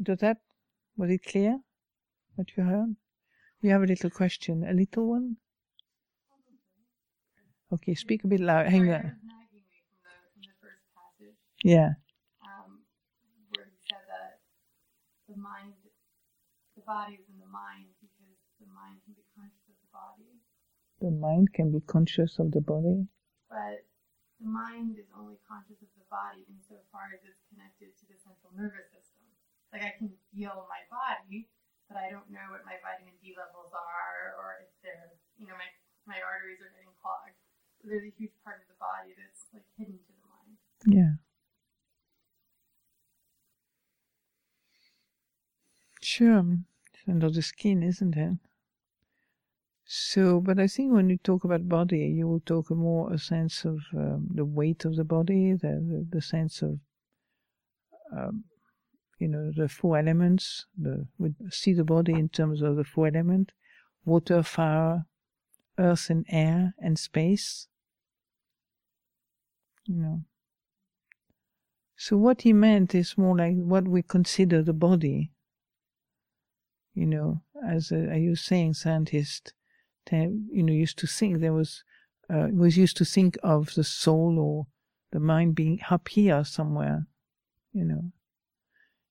[0.00, 0.38] Does that,
[0.96, 1.58] was it clear
[2.36, 2.96] what you heard?
[3.60, 5.36] You have a little question, a little one?
[7.72, 8.66] Okay, speak a bit loud.
[8.66, 9.16] Hang on.
[11.64, 11.96] Yeah.
[12.44, 12.84] Um,
[13.56, 14.38] where he said that
[15.26, 15.72] the mind,
[16.76, 20.28] the body is in the mind because the mind can be conscious of the body.
[21.04, 23.04] The mind can be conscious of the body.
[23.52, 23.84] But
[24.40, 28.48] the mind is only conscious of the body insofar as it's connected to the central
[28.56, 29.28] nervous system.
[29.68, 31.52] Like I can feel my body,
[31.92, 35.60] but I don't know what my vitamin D levels are or if they're, you know,
[35.60, 35.68] my,
[36.08, 37.36] my arteries are getting clogged.
[37.84, 40.56] So there's a huge part of the body that's like hidden to the mind.
[40.88, 41.20] Yeah.
[46.00, 46.64] Sure.
[46.96, 48.40] It's under the skin, isn't it?
[49.96, 53.64] So, but I think when you talk about body, you will talk more a sense
[53.64, 56.80] of um, the weight of the body, the the, the sense of,
[58.12, 58.42] um,
[59.20, 60.66] you know, the four elements.
[60.76, 63.54] The we see the body in terms of the four elements:
[64.04, 65.06] water, fire,
[65.78, 67.68] earth, and air, and space.
[69.84, 70.24] You know.
[71.94, 75.30] So what he meant is more like what we consider the body.
[76.94, 79.52] You know, as a, are you saying, scientist?
[80.12, 81.82] You know used to think there was
[82.30, 84.66] uh, was used to think of the soul or
[85.12, 87.06] the mind being up here somewhere
[87.74, 88.12] you know.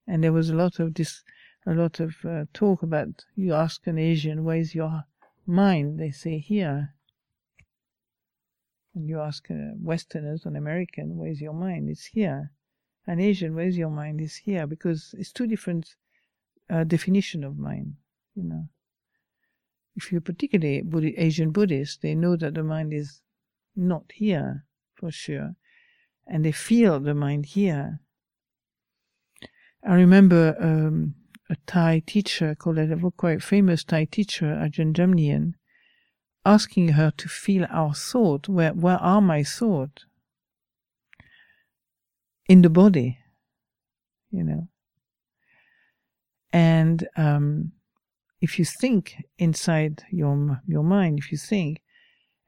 [0.08, 1.24] And there was a lot of this
[1.66, 5.04] a lot of uh, talk about you ask an asian where's your
[5.46, 6.00] mind?
[6.00, 6.94] They say here.
[8.96, 11.90] And you ask uh, westerners an american where's your mind?
[11.90, 12.52] It's here.
[13.06, 14.22] An asian where's your mind?
[14.22, 15.96] It's here because it's two different
[16.70, 17.96] uh, definition of mind
[18.36, 18.68] you know
[19.96, 23.22] if you're particularly Asian Buddhist, they know that the mind is
[23.76, 24.66] not here
[24.96, 25.56] for sure,
[26.28, 28.00] and they feel the mind here.
[29.86, 31.16] I remember um,
[31.50, 35.54] a Thai teacher called a quite famous Thai teacher, Ajahn Jamnian,
[36.46, 38.48] asking her to feel our thought.
[38.48, 40.06] Where where are my thoughts?
[42.48, 43.20] In the body,
[44.32, 44.68] you know.
[46.52, 47.72] And um,
[48.44, 51.82] if you think inside your your mind, if you think,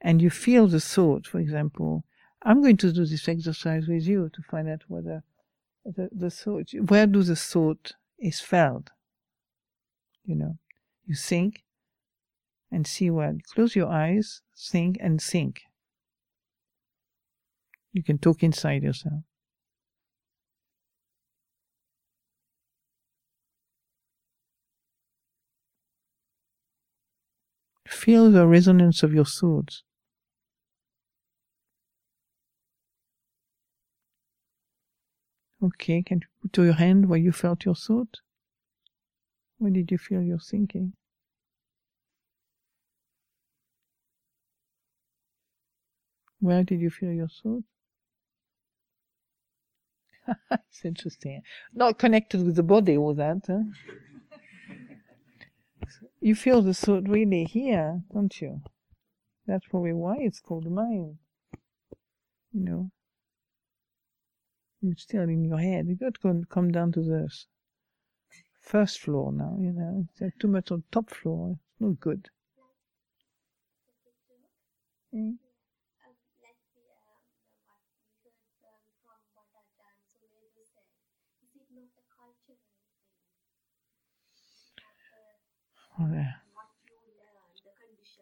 [0.02, 2.04] and you feel the thought, for example,
[2.42, 5.24] I'm going to do this exercise with you to find out whether
[5.86, 8.90] the, the thought, where do the thought is felt.
[10.26, 10.58] You know,
[11.06, 11.64] you think
[12.70, 13.34] and see where.
[13.54, 15.62] Close your eyes, think and think.
[17.94, 19.22] You can talk inside yourself.
[28.06, 29.82] Feel the resonance of your thoughts.
[35.60, 38.20] Okay, can you put to your hand where you felt your thought?
[39.58, 40.92] Where did you feel your thinking?
[46.38, 47.64] Where did you feel your thought?
[50.52, 51.42] it's interesting.
[51.74, 53.40] Not connected with the body, all that.
[53.48, 53.64] Huh?
[56.26, 58.60] You feel the thought really here, don't you?
[59.46, 61.18] That's probably why it's called mind.
[62.52, 62.90] You know,
[64.82, 65.86] it's still in your head.
[65.86, 67.28] You got to come down to the
[68.60, 69.56] first floor now.
[69.60, 71.52] You know, it's too much on top floor.
[71.52, 72.28] It's not good.
[75.14, 75.36] Mm.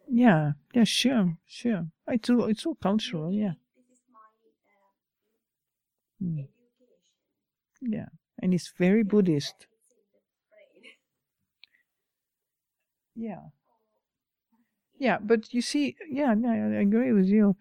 [0.07, 1.87] Yeah, yeah, sure, sure.
[2.07, 3.53] It's all, it's all cultural, yeah.
[6.21, 6.47] Mm.
[7.81, 8.07] Yeah,
[8.39, 9.67] and it's very Buddhist.
[13.15, 13.49] Yeah.
[14.97, 17.55] Yeah, but you see, yeah, no, I agree with you.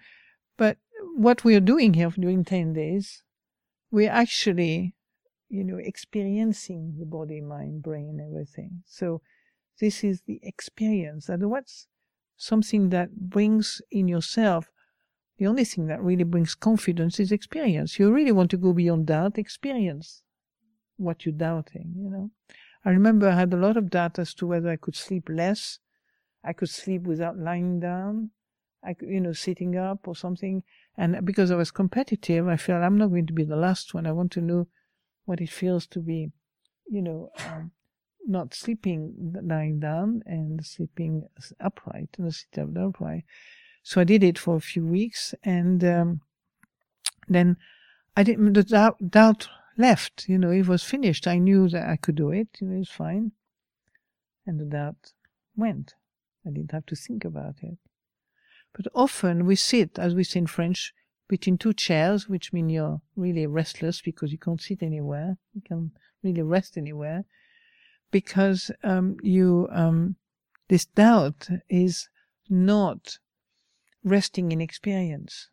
[0.57, 0.79] But
[1.17, 3.23] what we are doing here during 10 days,
[3.91, 4.95] we're actually,
[5.51, 8.83] you know, experiencing the body, mind, brain, everything.
[8.87, 9.23] So
[9.81, 11.29] this is the experience.
[11.29, 11.87] And what's
[12.37, 14.71] something that brings in yourself,
[15.39, 17.99] the only thing that really brings confidence is experience.
[17.99, 20.23] You really want to go beyond doubt, experience
[20.97, 22.31] what you're doubting, you know.
[22.85, 25.79] I remember I had a lot of doubt as to whether I could sleep less.
[26.45, 28.31] I could sleep without lying down.
[28.85, 30.63] I could, you know, sitting up or something.
[30.97, 34.07] And because I was competitive, I felt I'm not going to be the last one.
[34.07, 34.69] I want to know
[35.25, 36.31] what it feels to be,
[36.91, 37.73] you know, um,
[38.27, 41.29] not sleeping lying down and sleeping
[41.61, 43.25] upright in and sit up upright.
[43.83, 46.21] So I did it for a few weeks, and um,
[47.29, 47.57] then
[48.17, 48.55] I didn't.
[48.55, 50.29] The doubt, doubt left.
[50.29, 51.27] You know, it was finished.
[51.27, 52.49] I knew that I could do it.
[52.61, 53.33] You know, it's fine,
[54.47, 55.13] and the doubt
[55.57, 55.95] went.
[56.47, 57.79] I didn't have to think about it.
[58.75, 60.93] But often we sit, as we say in French,
[61.29, 65.37] between two chairs, which mean you're really restless because you can't sit anywhere.
[65.55, 67.25] You can't really rest anywhere
[68.15, 70.15] because um, you um,
[70.69, 72.09] this doubt is
[72.49, 73.19] not
[74.05, 75.49] resting in experience,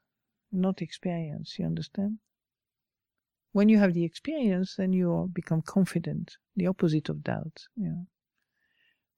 [0.52, 1.56] not experience.
[1.58, 2.20] You understand?
[3.52, 7.64] When you have the experience, then you become confident, the opposite of doubt.
[7.76, 8.04] Yeah.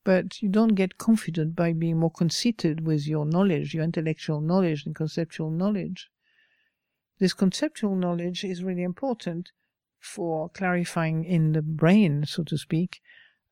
[0.06, 4.86] But you don't get confident by being more conceited with your knowledge, your intellectual knowledge
[4.86, 6.10] and conceptual knowledge.
[7.20, 9.52] This conceptual knowledge is really important
[10.00, 13.02] for clarifying in the brain, so to speak,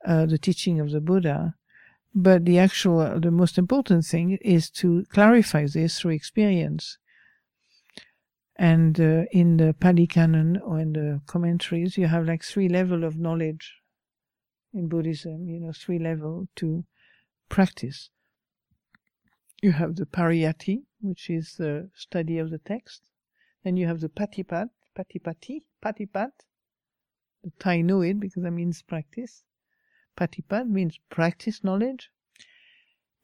[0.05, 1.55] uh, the teaching of the Buddha.
[2.13, 6.97] But the actual, the most important thing is to clarify this through experience.
[8.57, 13.03] And uh, in the Pali Canon or in the commentaries, you have like three level
[13.03, 13.75] of knowledge
[14.73, 16.83] in Buddhism, you know, three level to
[17.49, 18.09] practice.
[19.61, 23.03] You have the pariyatti, which is the study of the text.
[23.63, 26.31] Then you have the patipat, patipati, patipat.
[27.43, 29.43] The Thai know it because that means practice.
[30.21, 32.11] Patipat means practice knowledge.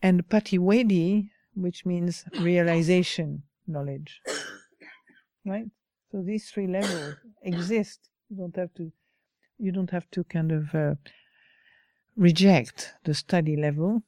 [0.01, 4.21] And pativedhi, which means realization knowledge.
[5.45, 5.67] Right?
[6.11, 8.09] So these three levels exist.
[8.29, 8.91] You don't have to,
[9.59, 10.95] you don't have to kind of uh,
[12.15, 14.01] reject the study level,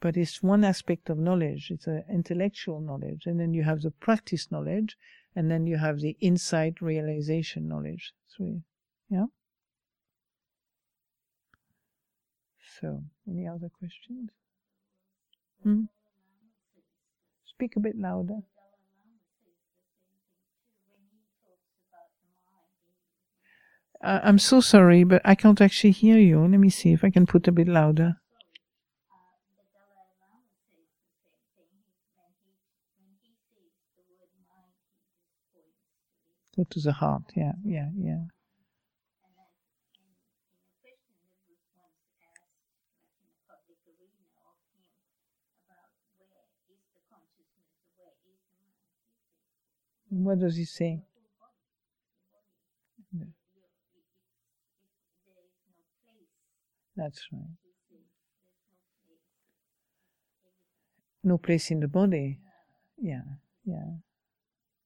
[0.00, 1.70] but it's one aspect of knowledge.
[1.70, 3.26] It's an intellectual knowledge.
[3.26, 4.96] And then you have the practice knowledge,
[5.36, 8.12] and then you have the insight realization knowledge.
[8.36, 8.62] Three.
[9.10, 9.26] Yeah?
[12.80, 14.30] So, any other questions?
[15.62, 15.84] Hmm?
[17.46, 18.40] Speak a bit louder.
[24.02, 26.40] Uh, I'm so sorry, but I can't actually hear you.
[26.40, 28.16] Let me see if I can put a bit louder.
[36.54, 37.22] Go to the heart.
[37.34, 38.24] Yeah, yeah, yeah.
[50.24, 51.02] What does he say?
[56.96, 57.56] That's right.
[61.22, 62.38] No place in the body.
[62.98, 63.22] Yeah,
[63.64, 63.96] yeah,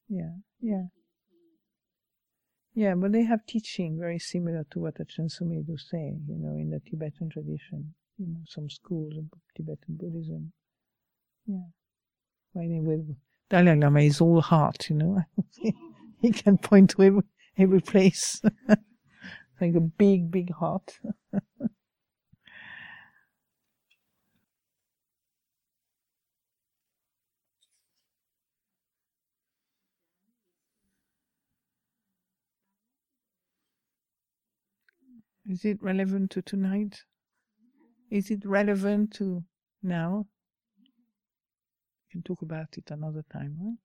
[0.09, 0.85] yeah, yeah.
[2.75, 6.71] Yeah, but they have teaching very similar to what Ajahn Sumedho say, you know, in
[6.71, 9.25] the Tibetan tradition, you know, some schools of
[9.57, 10.53] Tibetan Buddhism.
[11.47, 11.67] Yeah.
[12.55, 13.03] Well, anyway,
[13.51, 15.23] Dalai Lama is all heart, you know.
[16.23, 17.23] he can point to every,
[17.59, 18.41] every place.
[19.61, 20.99] like a big, big heart.
[35.49, 37.03] Is it relevant to tonight?
[38.11, 39.43] Is it relevant to
[39.83, 40.27] now?
[42.11, 43.79] Can talk about it another time, right?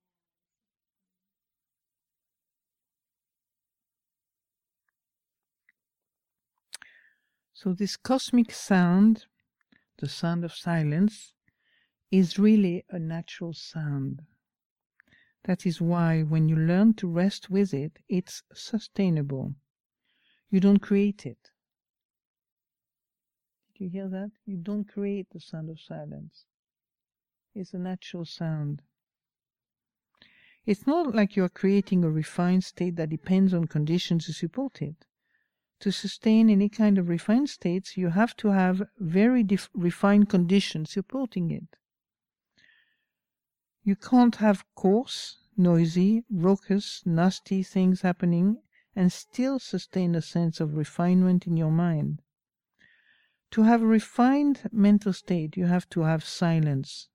[7.54, 9.26] So, this cosmic sound,
[9.98, 11.34] the sound of silence,
[12.12, 14.24] is really a natural sound.
[15.44, 19.54] That is why, when you learn to rest with it, it's sustainable.
[20.50, 21.52] You don't create it.
[23.74, 24.32] Did you hear that?
[24.46, 26.46] You don't create the sound of silence.
[27.58, 28.82] It's a natural sound.
[30.66, 35.06] It's not like you're creating a refined state that depends on conditions to support it.
[35.80, 41.50] To sustain any kind of refined states, you have to have very refined conditions supporting
[41.50, 41.78] it.
[43.84, 48.62] You can't have coarse, noisy, raucous, nasty things happening
[48.98, 52.22] and still sustain a sense of refinement in your mind.
[53.52, 57.08] To have a refined mental state, you have to have silence.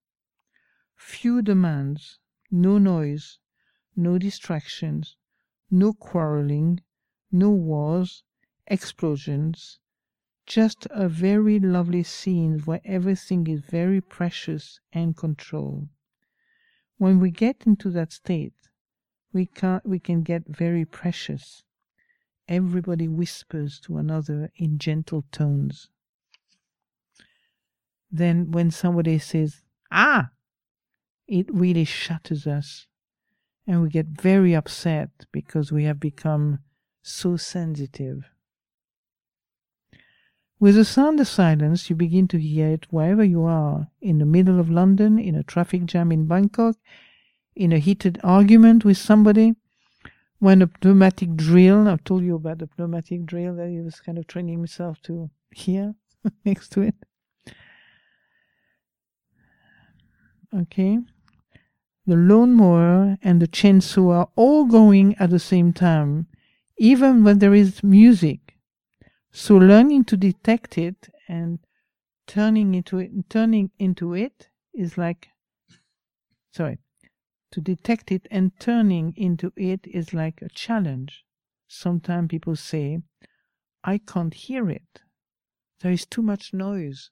[1.00, 2.18] Few demands,
[2.50, 3.38] no noise,
[3.96, 5.16] no distractions,
[5.70, 6.82] no quarreling,
[7.32, 8.22] no wars,
[8.66, 9.80] explosions,
[10.46, 15.88] just a very lovely scene where everything is very precious and controlled.
[16.98, 18.68] When we get into that state,
[19.32, 21.64] we can, we can get very precious
[22.46, 25.88] everybody whispers to another in gentle tones.
[28.10, 30.30] Then, when somebody says, Ah,
[31.30, 32.88] it really shatters us,
[33.66, 36.58] and we get very upset because we have become
[37.02, 38.24] so sensitive.
[40.58, 44.26] With the sound of silence, you begin to hear it wherever you are in the
[44.26, 46.76] middle of London, in a traffic jam in Bangkok,
[47.54, 49.54] in a heated argument with somebody,
[50.40, 54.18] when a pneumatic drill, I've told you about the pneumatic drill that he was kind
[54.18, 55.94] of training himself to hear
[56.44, 56.94] next to it.
[60.52, 60.98] Okay.
[62.10, 66.26] The lawnmower and the chainsaw are all going at the same time,
[66.76, 68.56] even when there is music.
[69.30, 71.60] So learning to detect it and
[72.26, 75.28] turning into it, turning into it is like,
[76.52, 76.78] sorry,
[77.52, 81.24] to detect it and turning into it is like a challenge.
[81.68, 82.98] Sometimes people say,
[83.84, 85.02] I can't hear it.
[85.78, 87.10] There is too much noise.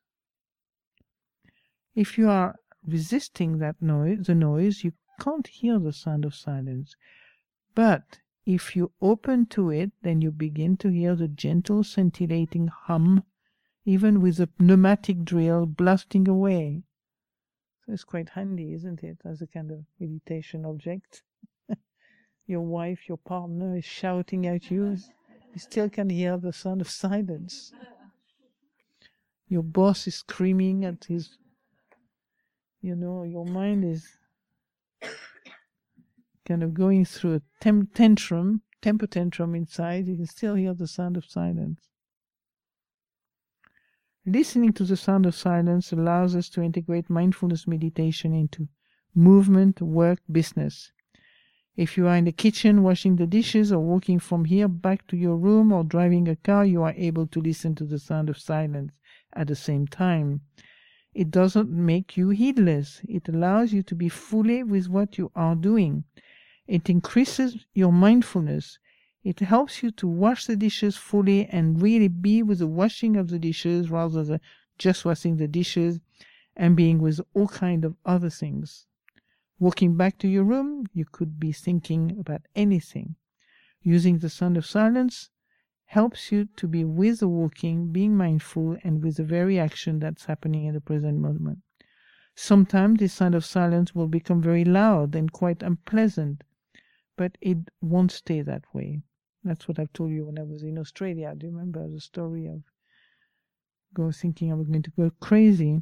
[1.94, 2.56] If you are
[2.88, 6.96] resisting that noise, the noise, you can't hear the sound of silence.
[7.74, 13.24] But if you open to it, then you begin to hear the gentle scintillating hum,
[13.84, 16.82] even with the pneumatic drill blasting away.
[17.84, 21.22] So it's quite handy, isn't it, as a kind of meditation object?
[22.46, 24.96] your wife, your partner is shouting at you,
[25.52, 27.72] you still can hear the sound of silence.
[29.48, 31.38] Your boss is screaming at his
[32.80, 34.06] you know, your mind is
[36.46, 40.86] kind of going through a tem- tantrum, temper tantrum inside, you can still hear the
[40.86, 41.88] sound of silence.
[44.24, 48.68] Listening to the sound of silence allows us to integrate mindfulness meditation into
[49.14, 50.92] movement, work, business.
[51.76, 55.16] If you are in the kitchen washing the dishes or walking from here back to
[55.16, 58.38] your room or driving a car, you are able to listen to the sound of
[58.38, 58.92] silence
[59.32, 60.40] at the same time.
[61.18, 63.00] It doesn't make you heedless.
[63.08, 66.04] It allows you to be fully with what you are doing.
[66.68, 68.78] It increases your mindfulness.
[69.24, 73.30] It helps you to wash the dishes fully and really be with the washing of
[73.30, 74.40] the dishes rather than
[74.78, 75.98] just washing the dishes
[76.54, 78.86] and being with all kind of other things.
[79.58, 83.16] Walking back to your room, you could be thinking about anything.
[83.82, 85.30] Using the sound of silence,
[85.88, 90.26] helps you to be with the walking, being mindful, and with the very action that's
[90.26, 91.58] happening in the present moment.
[92.34, 96.44] Sometimes this sound of silence will become very loud and quite unpleasant,
[97.16, 99.00] but it won't stay that way.
[99.42, 101.34] That's what I've told you when I was in Australia.
[101.34, 102.62] Do you remember the story of
[103.94, 105.80] go thinking I was going to go crazy?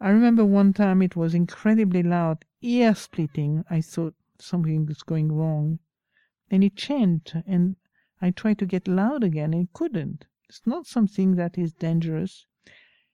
[0.00, 3.64] I remember one time it was incredibly loud, ear splitting.
[3.70, 5.78] I thought something was going wrong.
[6.50, 7.76] And it changed, and
[8.20, 10.26] I tried to get loud again and couldn't.
[10.48, 12.46] It's not something that is dangerous.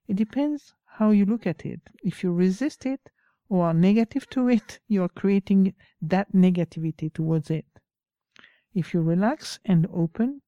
[0.09, 1.81] It depends how you look at it.
[2.03, 3.11] If you resist it
[3.49, 7.67] or are negative to it, you are creating that negativity towards it.
[8.75, 10.43] If you relax and open,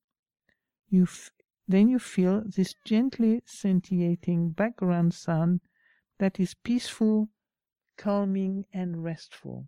[0.88, 1.30] you f-
[1.68, 5.60] then you feel this gently scintillating background sound
[6.18, 7.28] that is peaceful,
[7.96, 9.66] calming, and restful.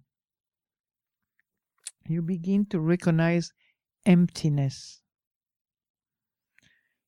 [2.09, 3.53] You begin to recognize
[4.07, 5.01] emptiness.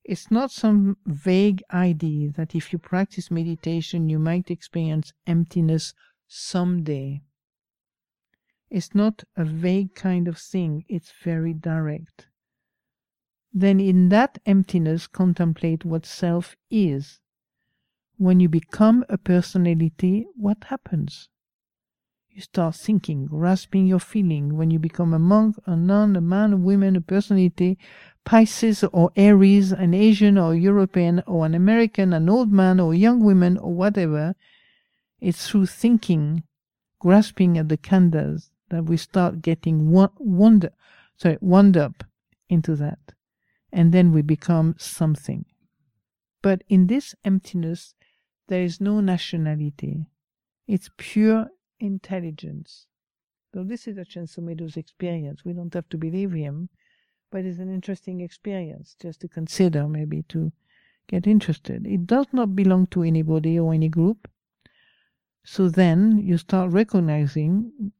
[0.04, 5.94] It's not some vague idea that if you practice meditation, you might experience emptiness
[6.26, 7.22] someday.
[8.68, 12.26] It's not a vague kind of thing, it's very direct.
[13.52, 17.20] Then, in that emptiness, contemplate what self is.
[18.16, 21.28] When you become a personality, what happens?
[22.34, 24.56] You start thinking, grasping your feeling.
[24.56, 27.76] When you become a monk, a nun, a man, a woman, a personality,
[28.24, 33.22] Pisces or Aries, an Asian or European or an American, an old man or young
[33.22, 34.34] woman or whatever,
[35.20, 36.42] it's through thinking,
[36.98, 40.70] grasping at the khandhas, that we start getting wonder,
[41.18, 42.02] sorry, wound up
[42.48, 43.12] into that.
[43.70, 45.44] And then we become something.
[46.40, 47.94] But in this emptiness,
[48.48, 50.06] there is no nationality.
[50.66, 51.48] It's pure
[51.82, 52.86] intelligence.
[53.52, 55.44] So this is Ajahn Sumedho's experience.
[55.44, 56.70] We don't have to believe him,
[57.30, 60.52] but it's an interesting experience just to consider, maybe to
[61.08, 61.86] get interested.
[61.86, 64.30] It does not belong to anybody or any group.
[65.44, 67.92] So then you start recognizing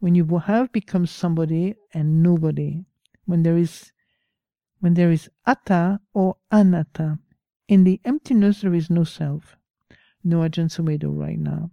[0.00, 2.84] when you have become somebody and nobody,
[3.26, 3.92] when there is
[4.80, 7.18] when there is atta or anatta.
[7.68, 9.56] In the emptiness there is no self.
[10.22, 11.70] No Ajahn Sumedho right now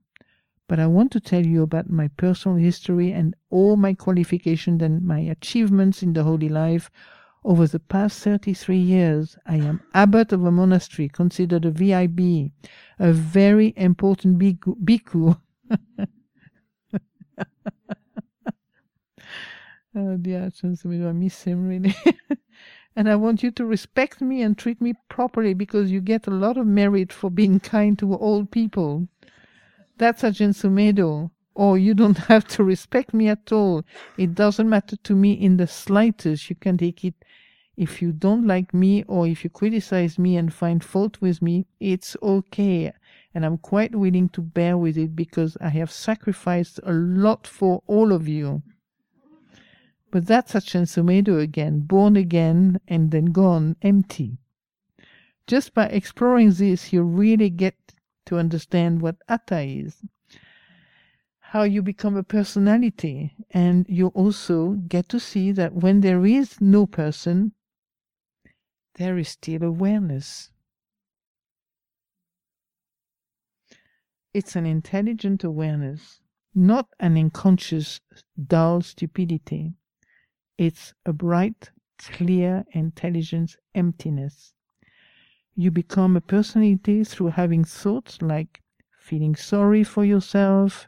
[0.72, 5.04] but I want to tell you about my personal history and all my qualifications and
[5.04, 6.90] my achievements in the holy life.
[7.44, 12.54] Over the past 33 years, I am abbot of a monastery considered a VIB,
[13.00, 15.38] a very important bhikkhu.
[19.98, 21.96] oh dear, I miss him really.
[22.96, 26.32] and I want you to respect me and treat me properly because you get a
[26.32, 29.10] lot of merit for being kind to old people.
[30.02, 31.30] That's Ajahn Sumedho.
[31.54, 33.86] or you don't have to respect me at all.
[34.18, 36.50] It doesn't matter to me in the slightest.
[36.50, 37.14] You can take it
[37.78, 41.68] if you don't like me or if you criticize me and find fault with me,
[41.80, 42.92] it's okay.
[43.36, 47.84] And I'm quite willing to bear with it because I have sacrificed a lot for
[47.86, 48.64] all of you.
[50.10, 54.40] But that's a Ajahn Sumedho again, born again and then gone empty.
[55.46, 57.76] Just by exploring this, you really get
[58.26, 60.02] to understand what Atta is,
[61.40, 66.62] how you become a personality, and you also get to see that when there is
[66.62, 67.54] no person,
[68.96, 70.50] there is still awareness.
[74.34, 76.22] It's an intelligent awareness,
[76.56, 78.00] not an unconscious,
[78.48, 79.74] dull stupidity.
[80.58, 84.54] It's a bright, clear, intelligent emptiness.
[85.56, 88.64] You become a personality through having thoughts like
[88.98, 90.88] feeling sorry for yourself,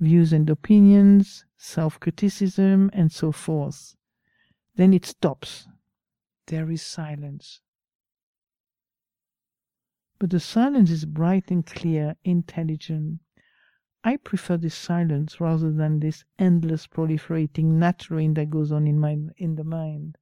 [0.00, 3.94] views and opinions, self criticism, and so forth.
[4.74, 5.68] Then it stops.
[6.46, 7.60] There is silence.
[10.18, 13.20] But the silence is bright and clear, intelligent.
[14.02, 19.18] I prefer this silence rather than this endless proliferating nattering that goes on in my
[19.36, 20.16] in the mind.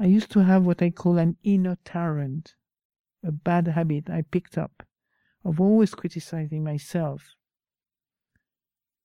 [0.00, 2.54] I used to have what I call an inner tyrant,
[3.22, 4.82] a bad habit I picked up
[5.44, 7.34] of always criticizing myself.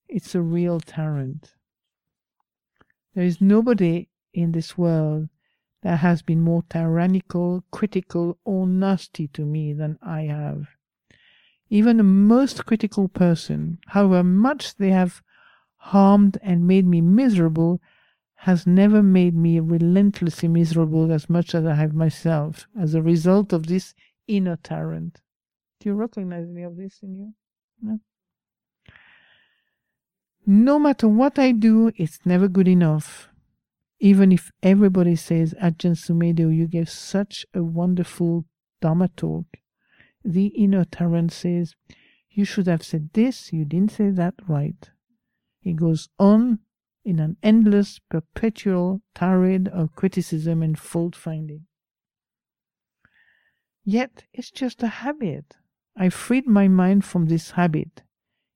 [0.07, 1.55] It's a real tyrant.
[3.13, 5.27] There is nobody in this world
[5.83, 10.67] that has been more tyrannical, critical, or nasty to me than I have.
[11.69, 15.21] Even the most critical person, however much they have
[15.75, 17.81] harmed and made me miserable,
[18.45, 23.53] has never made me relentlessly miserable as much as I have myself as a result
[23.53, 23.93] of this
[24.27, 25.21] inner tyrant.
[25.79, 27.33] Do you recognize any of this in you?
[27.81, 27.99] No?
[30.45, 33.29] No matter what I do, it's never good enough
[33.99, 38.45] even if everybody says Ajahn Sumedho, you gave such a wonderful
[38.81, 39.45] Dharma talk,
[40.23, 41.75] the inner tyrant says,
[42.29, 44.89] you should have said this, you didn't say that right.
[45.61, 46.59] He goes on
[47.05, 51.65] in an endless, perpetual tirade of criticism and fault finding.
[53.83, 55.57] Yet it's just a habit.
[55.95, 58.01] I freed my mind from this habit.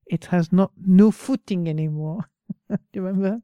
[0.07, 2.29] It has not no footing anymore.
[2.69, 3.41] Do you remember?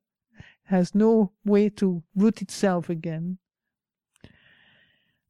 [0.65, 3.37] has no way to root itself again.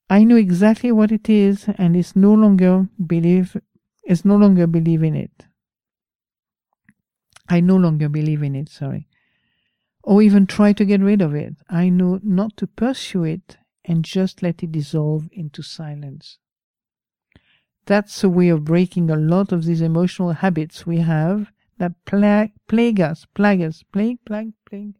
[0.09, 3.57] I know exactly what it is and is no longer believe
[4.05, 5.45] is no longer believe in it.
[7.49, 9.07] I no longer believe in it, sorry.
[10.05, 11.55] Or even try to get rid of it.
[11.67, 16.37] I know not to pursue it and just let it dissolve into silence.
[17.87, 22.53] That's a way of breaking a lot of these emotional habits we have that plague,
[22.67, 24.93] plague us, plague us, plague, plague, plague,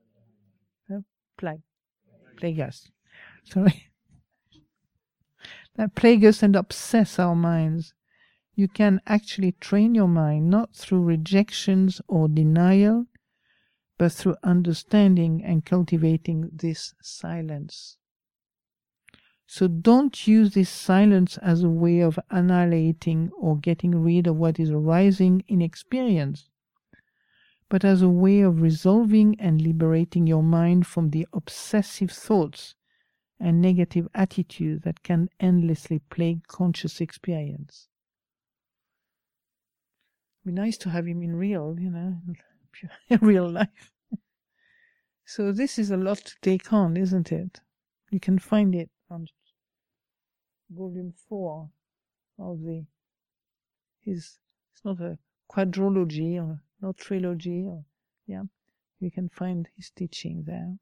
[0.92, 1.02] uh,
[1.38, 1.62] plague,
[2.38, 2.90] plague us.
[3.44, 3.92] Sorry.
[5.76, 7.94] that plague us and obsess our minds.
[8.56, 13.06] You can actually train your mind not through rejections or denial,
[13.98, 17.98] but through understanding and cultivating this silence.
[19.48, 24.60] So don't use this silence as a way of annihilating or getting rid of what
[24.60, 26.50] is arising in experience
[27.70, 32.76] but as a way of resolving and liberating your mind from the obsessive thoughts
[33.40, 37.90] and negative attitudes that can endlessly plague conscious experience.
[40.46, 42.22] Be nice to have him in real, you know,
[43.22, 43.92] real life.
[45.26, 47.62] so this is a lot to take on, isn't it?
[48.12, 49.28] You can find it on
[50.70, 51.70] volume four
[52.40, 52.86] of the
[54.02, 54.40] his
[54.72, 55.18] it's not a
[55.52, 57.84] quadrology or no trilogy or
[58.28, 58.44] yeah
[59.00, 60.76] you can find his teaching there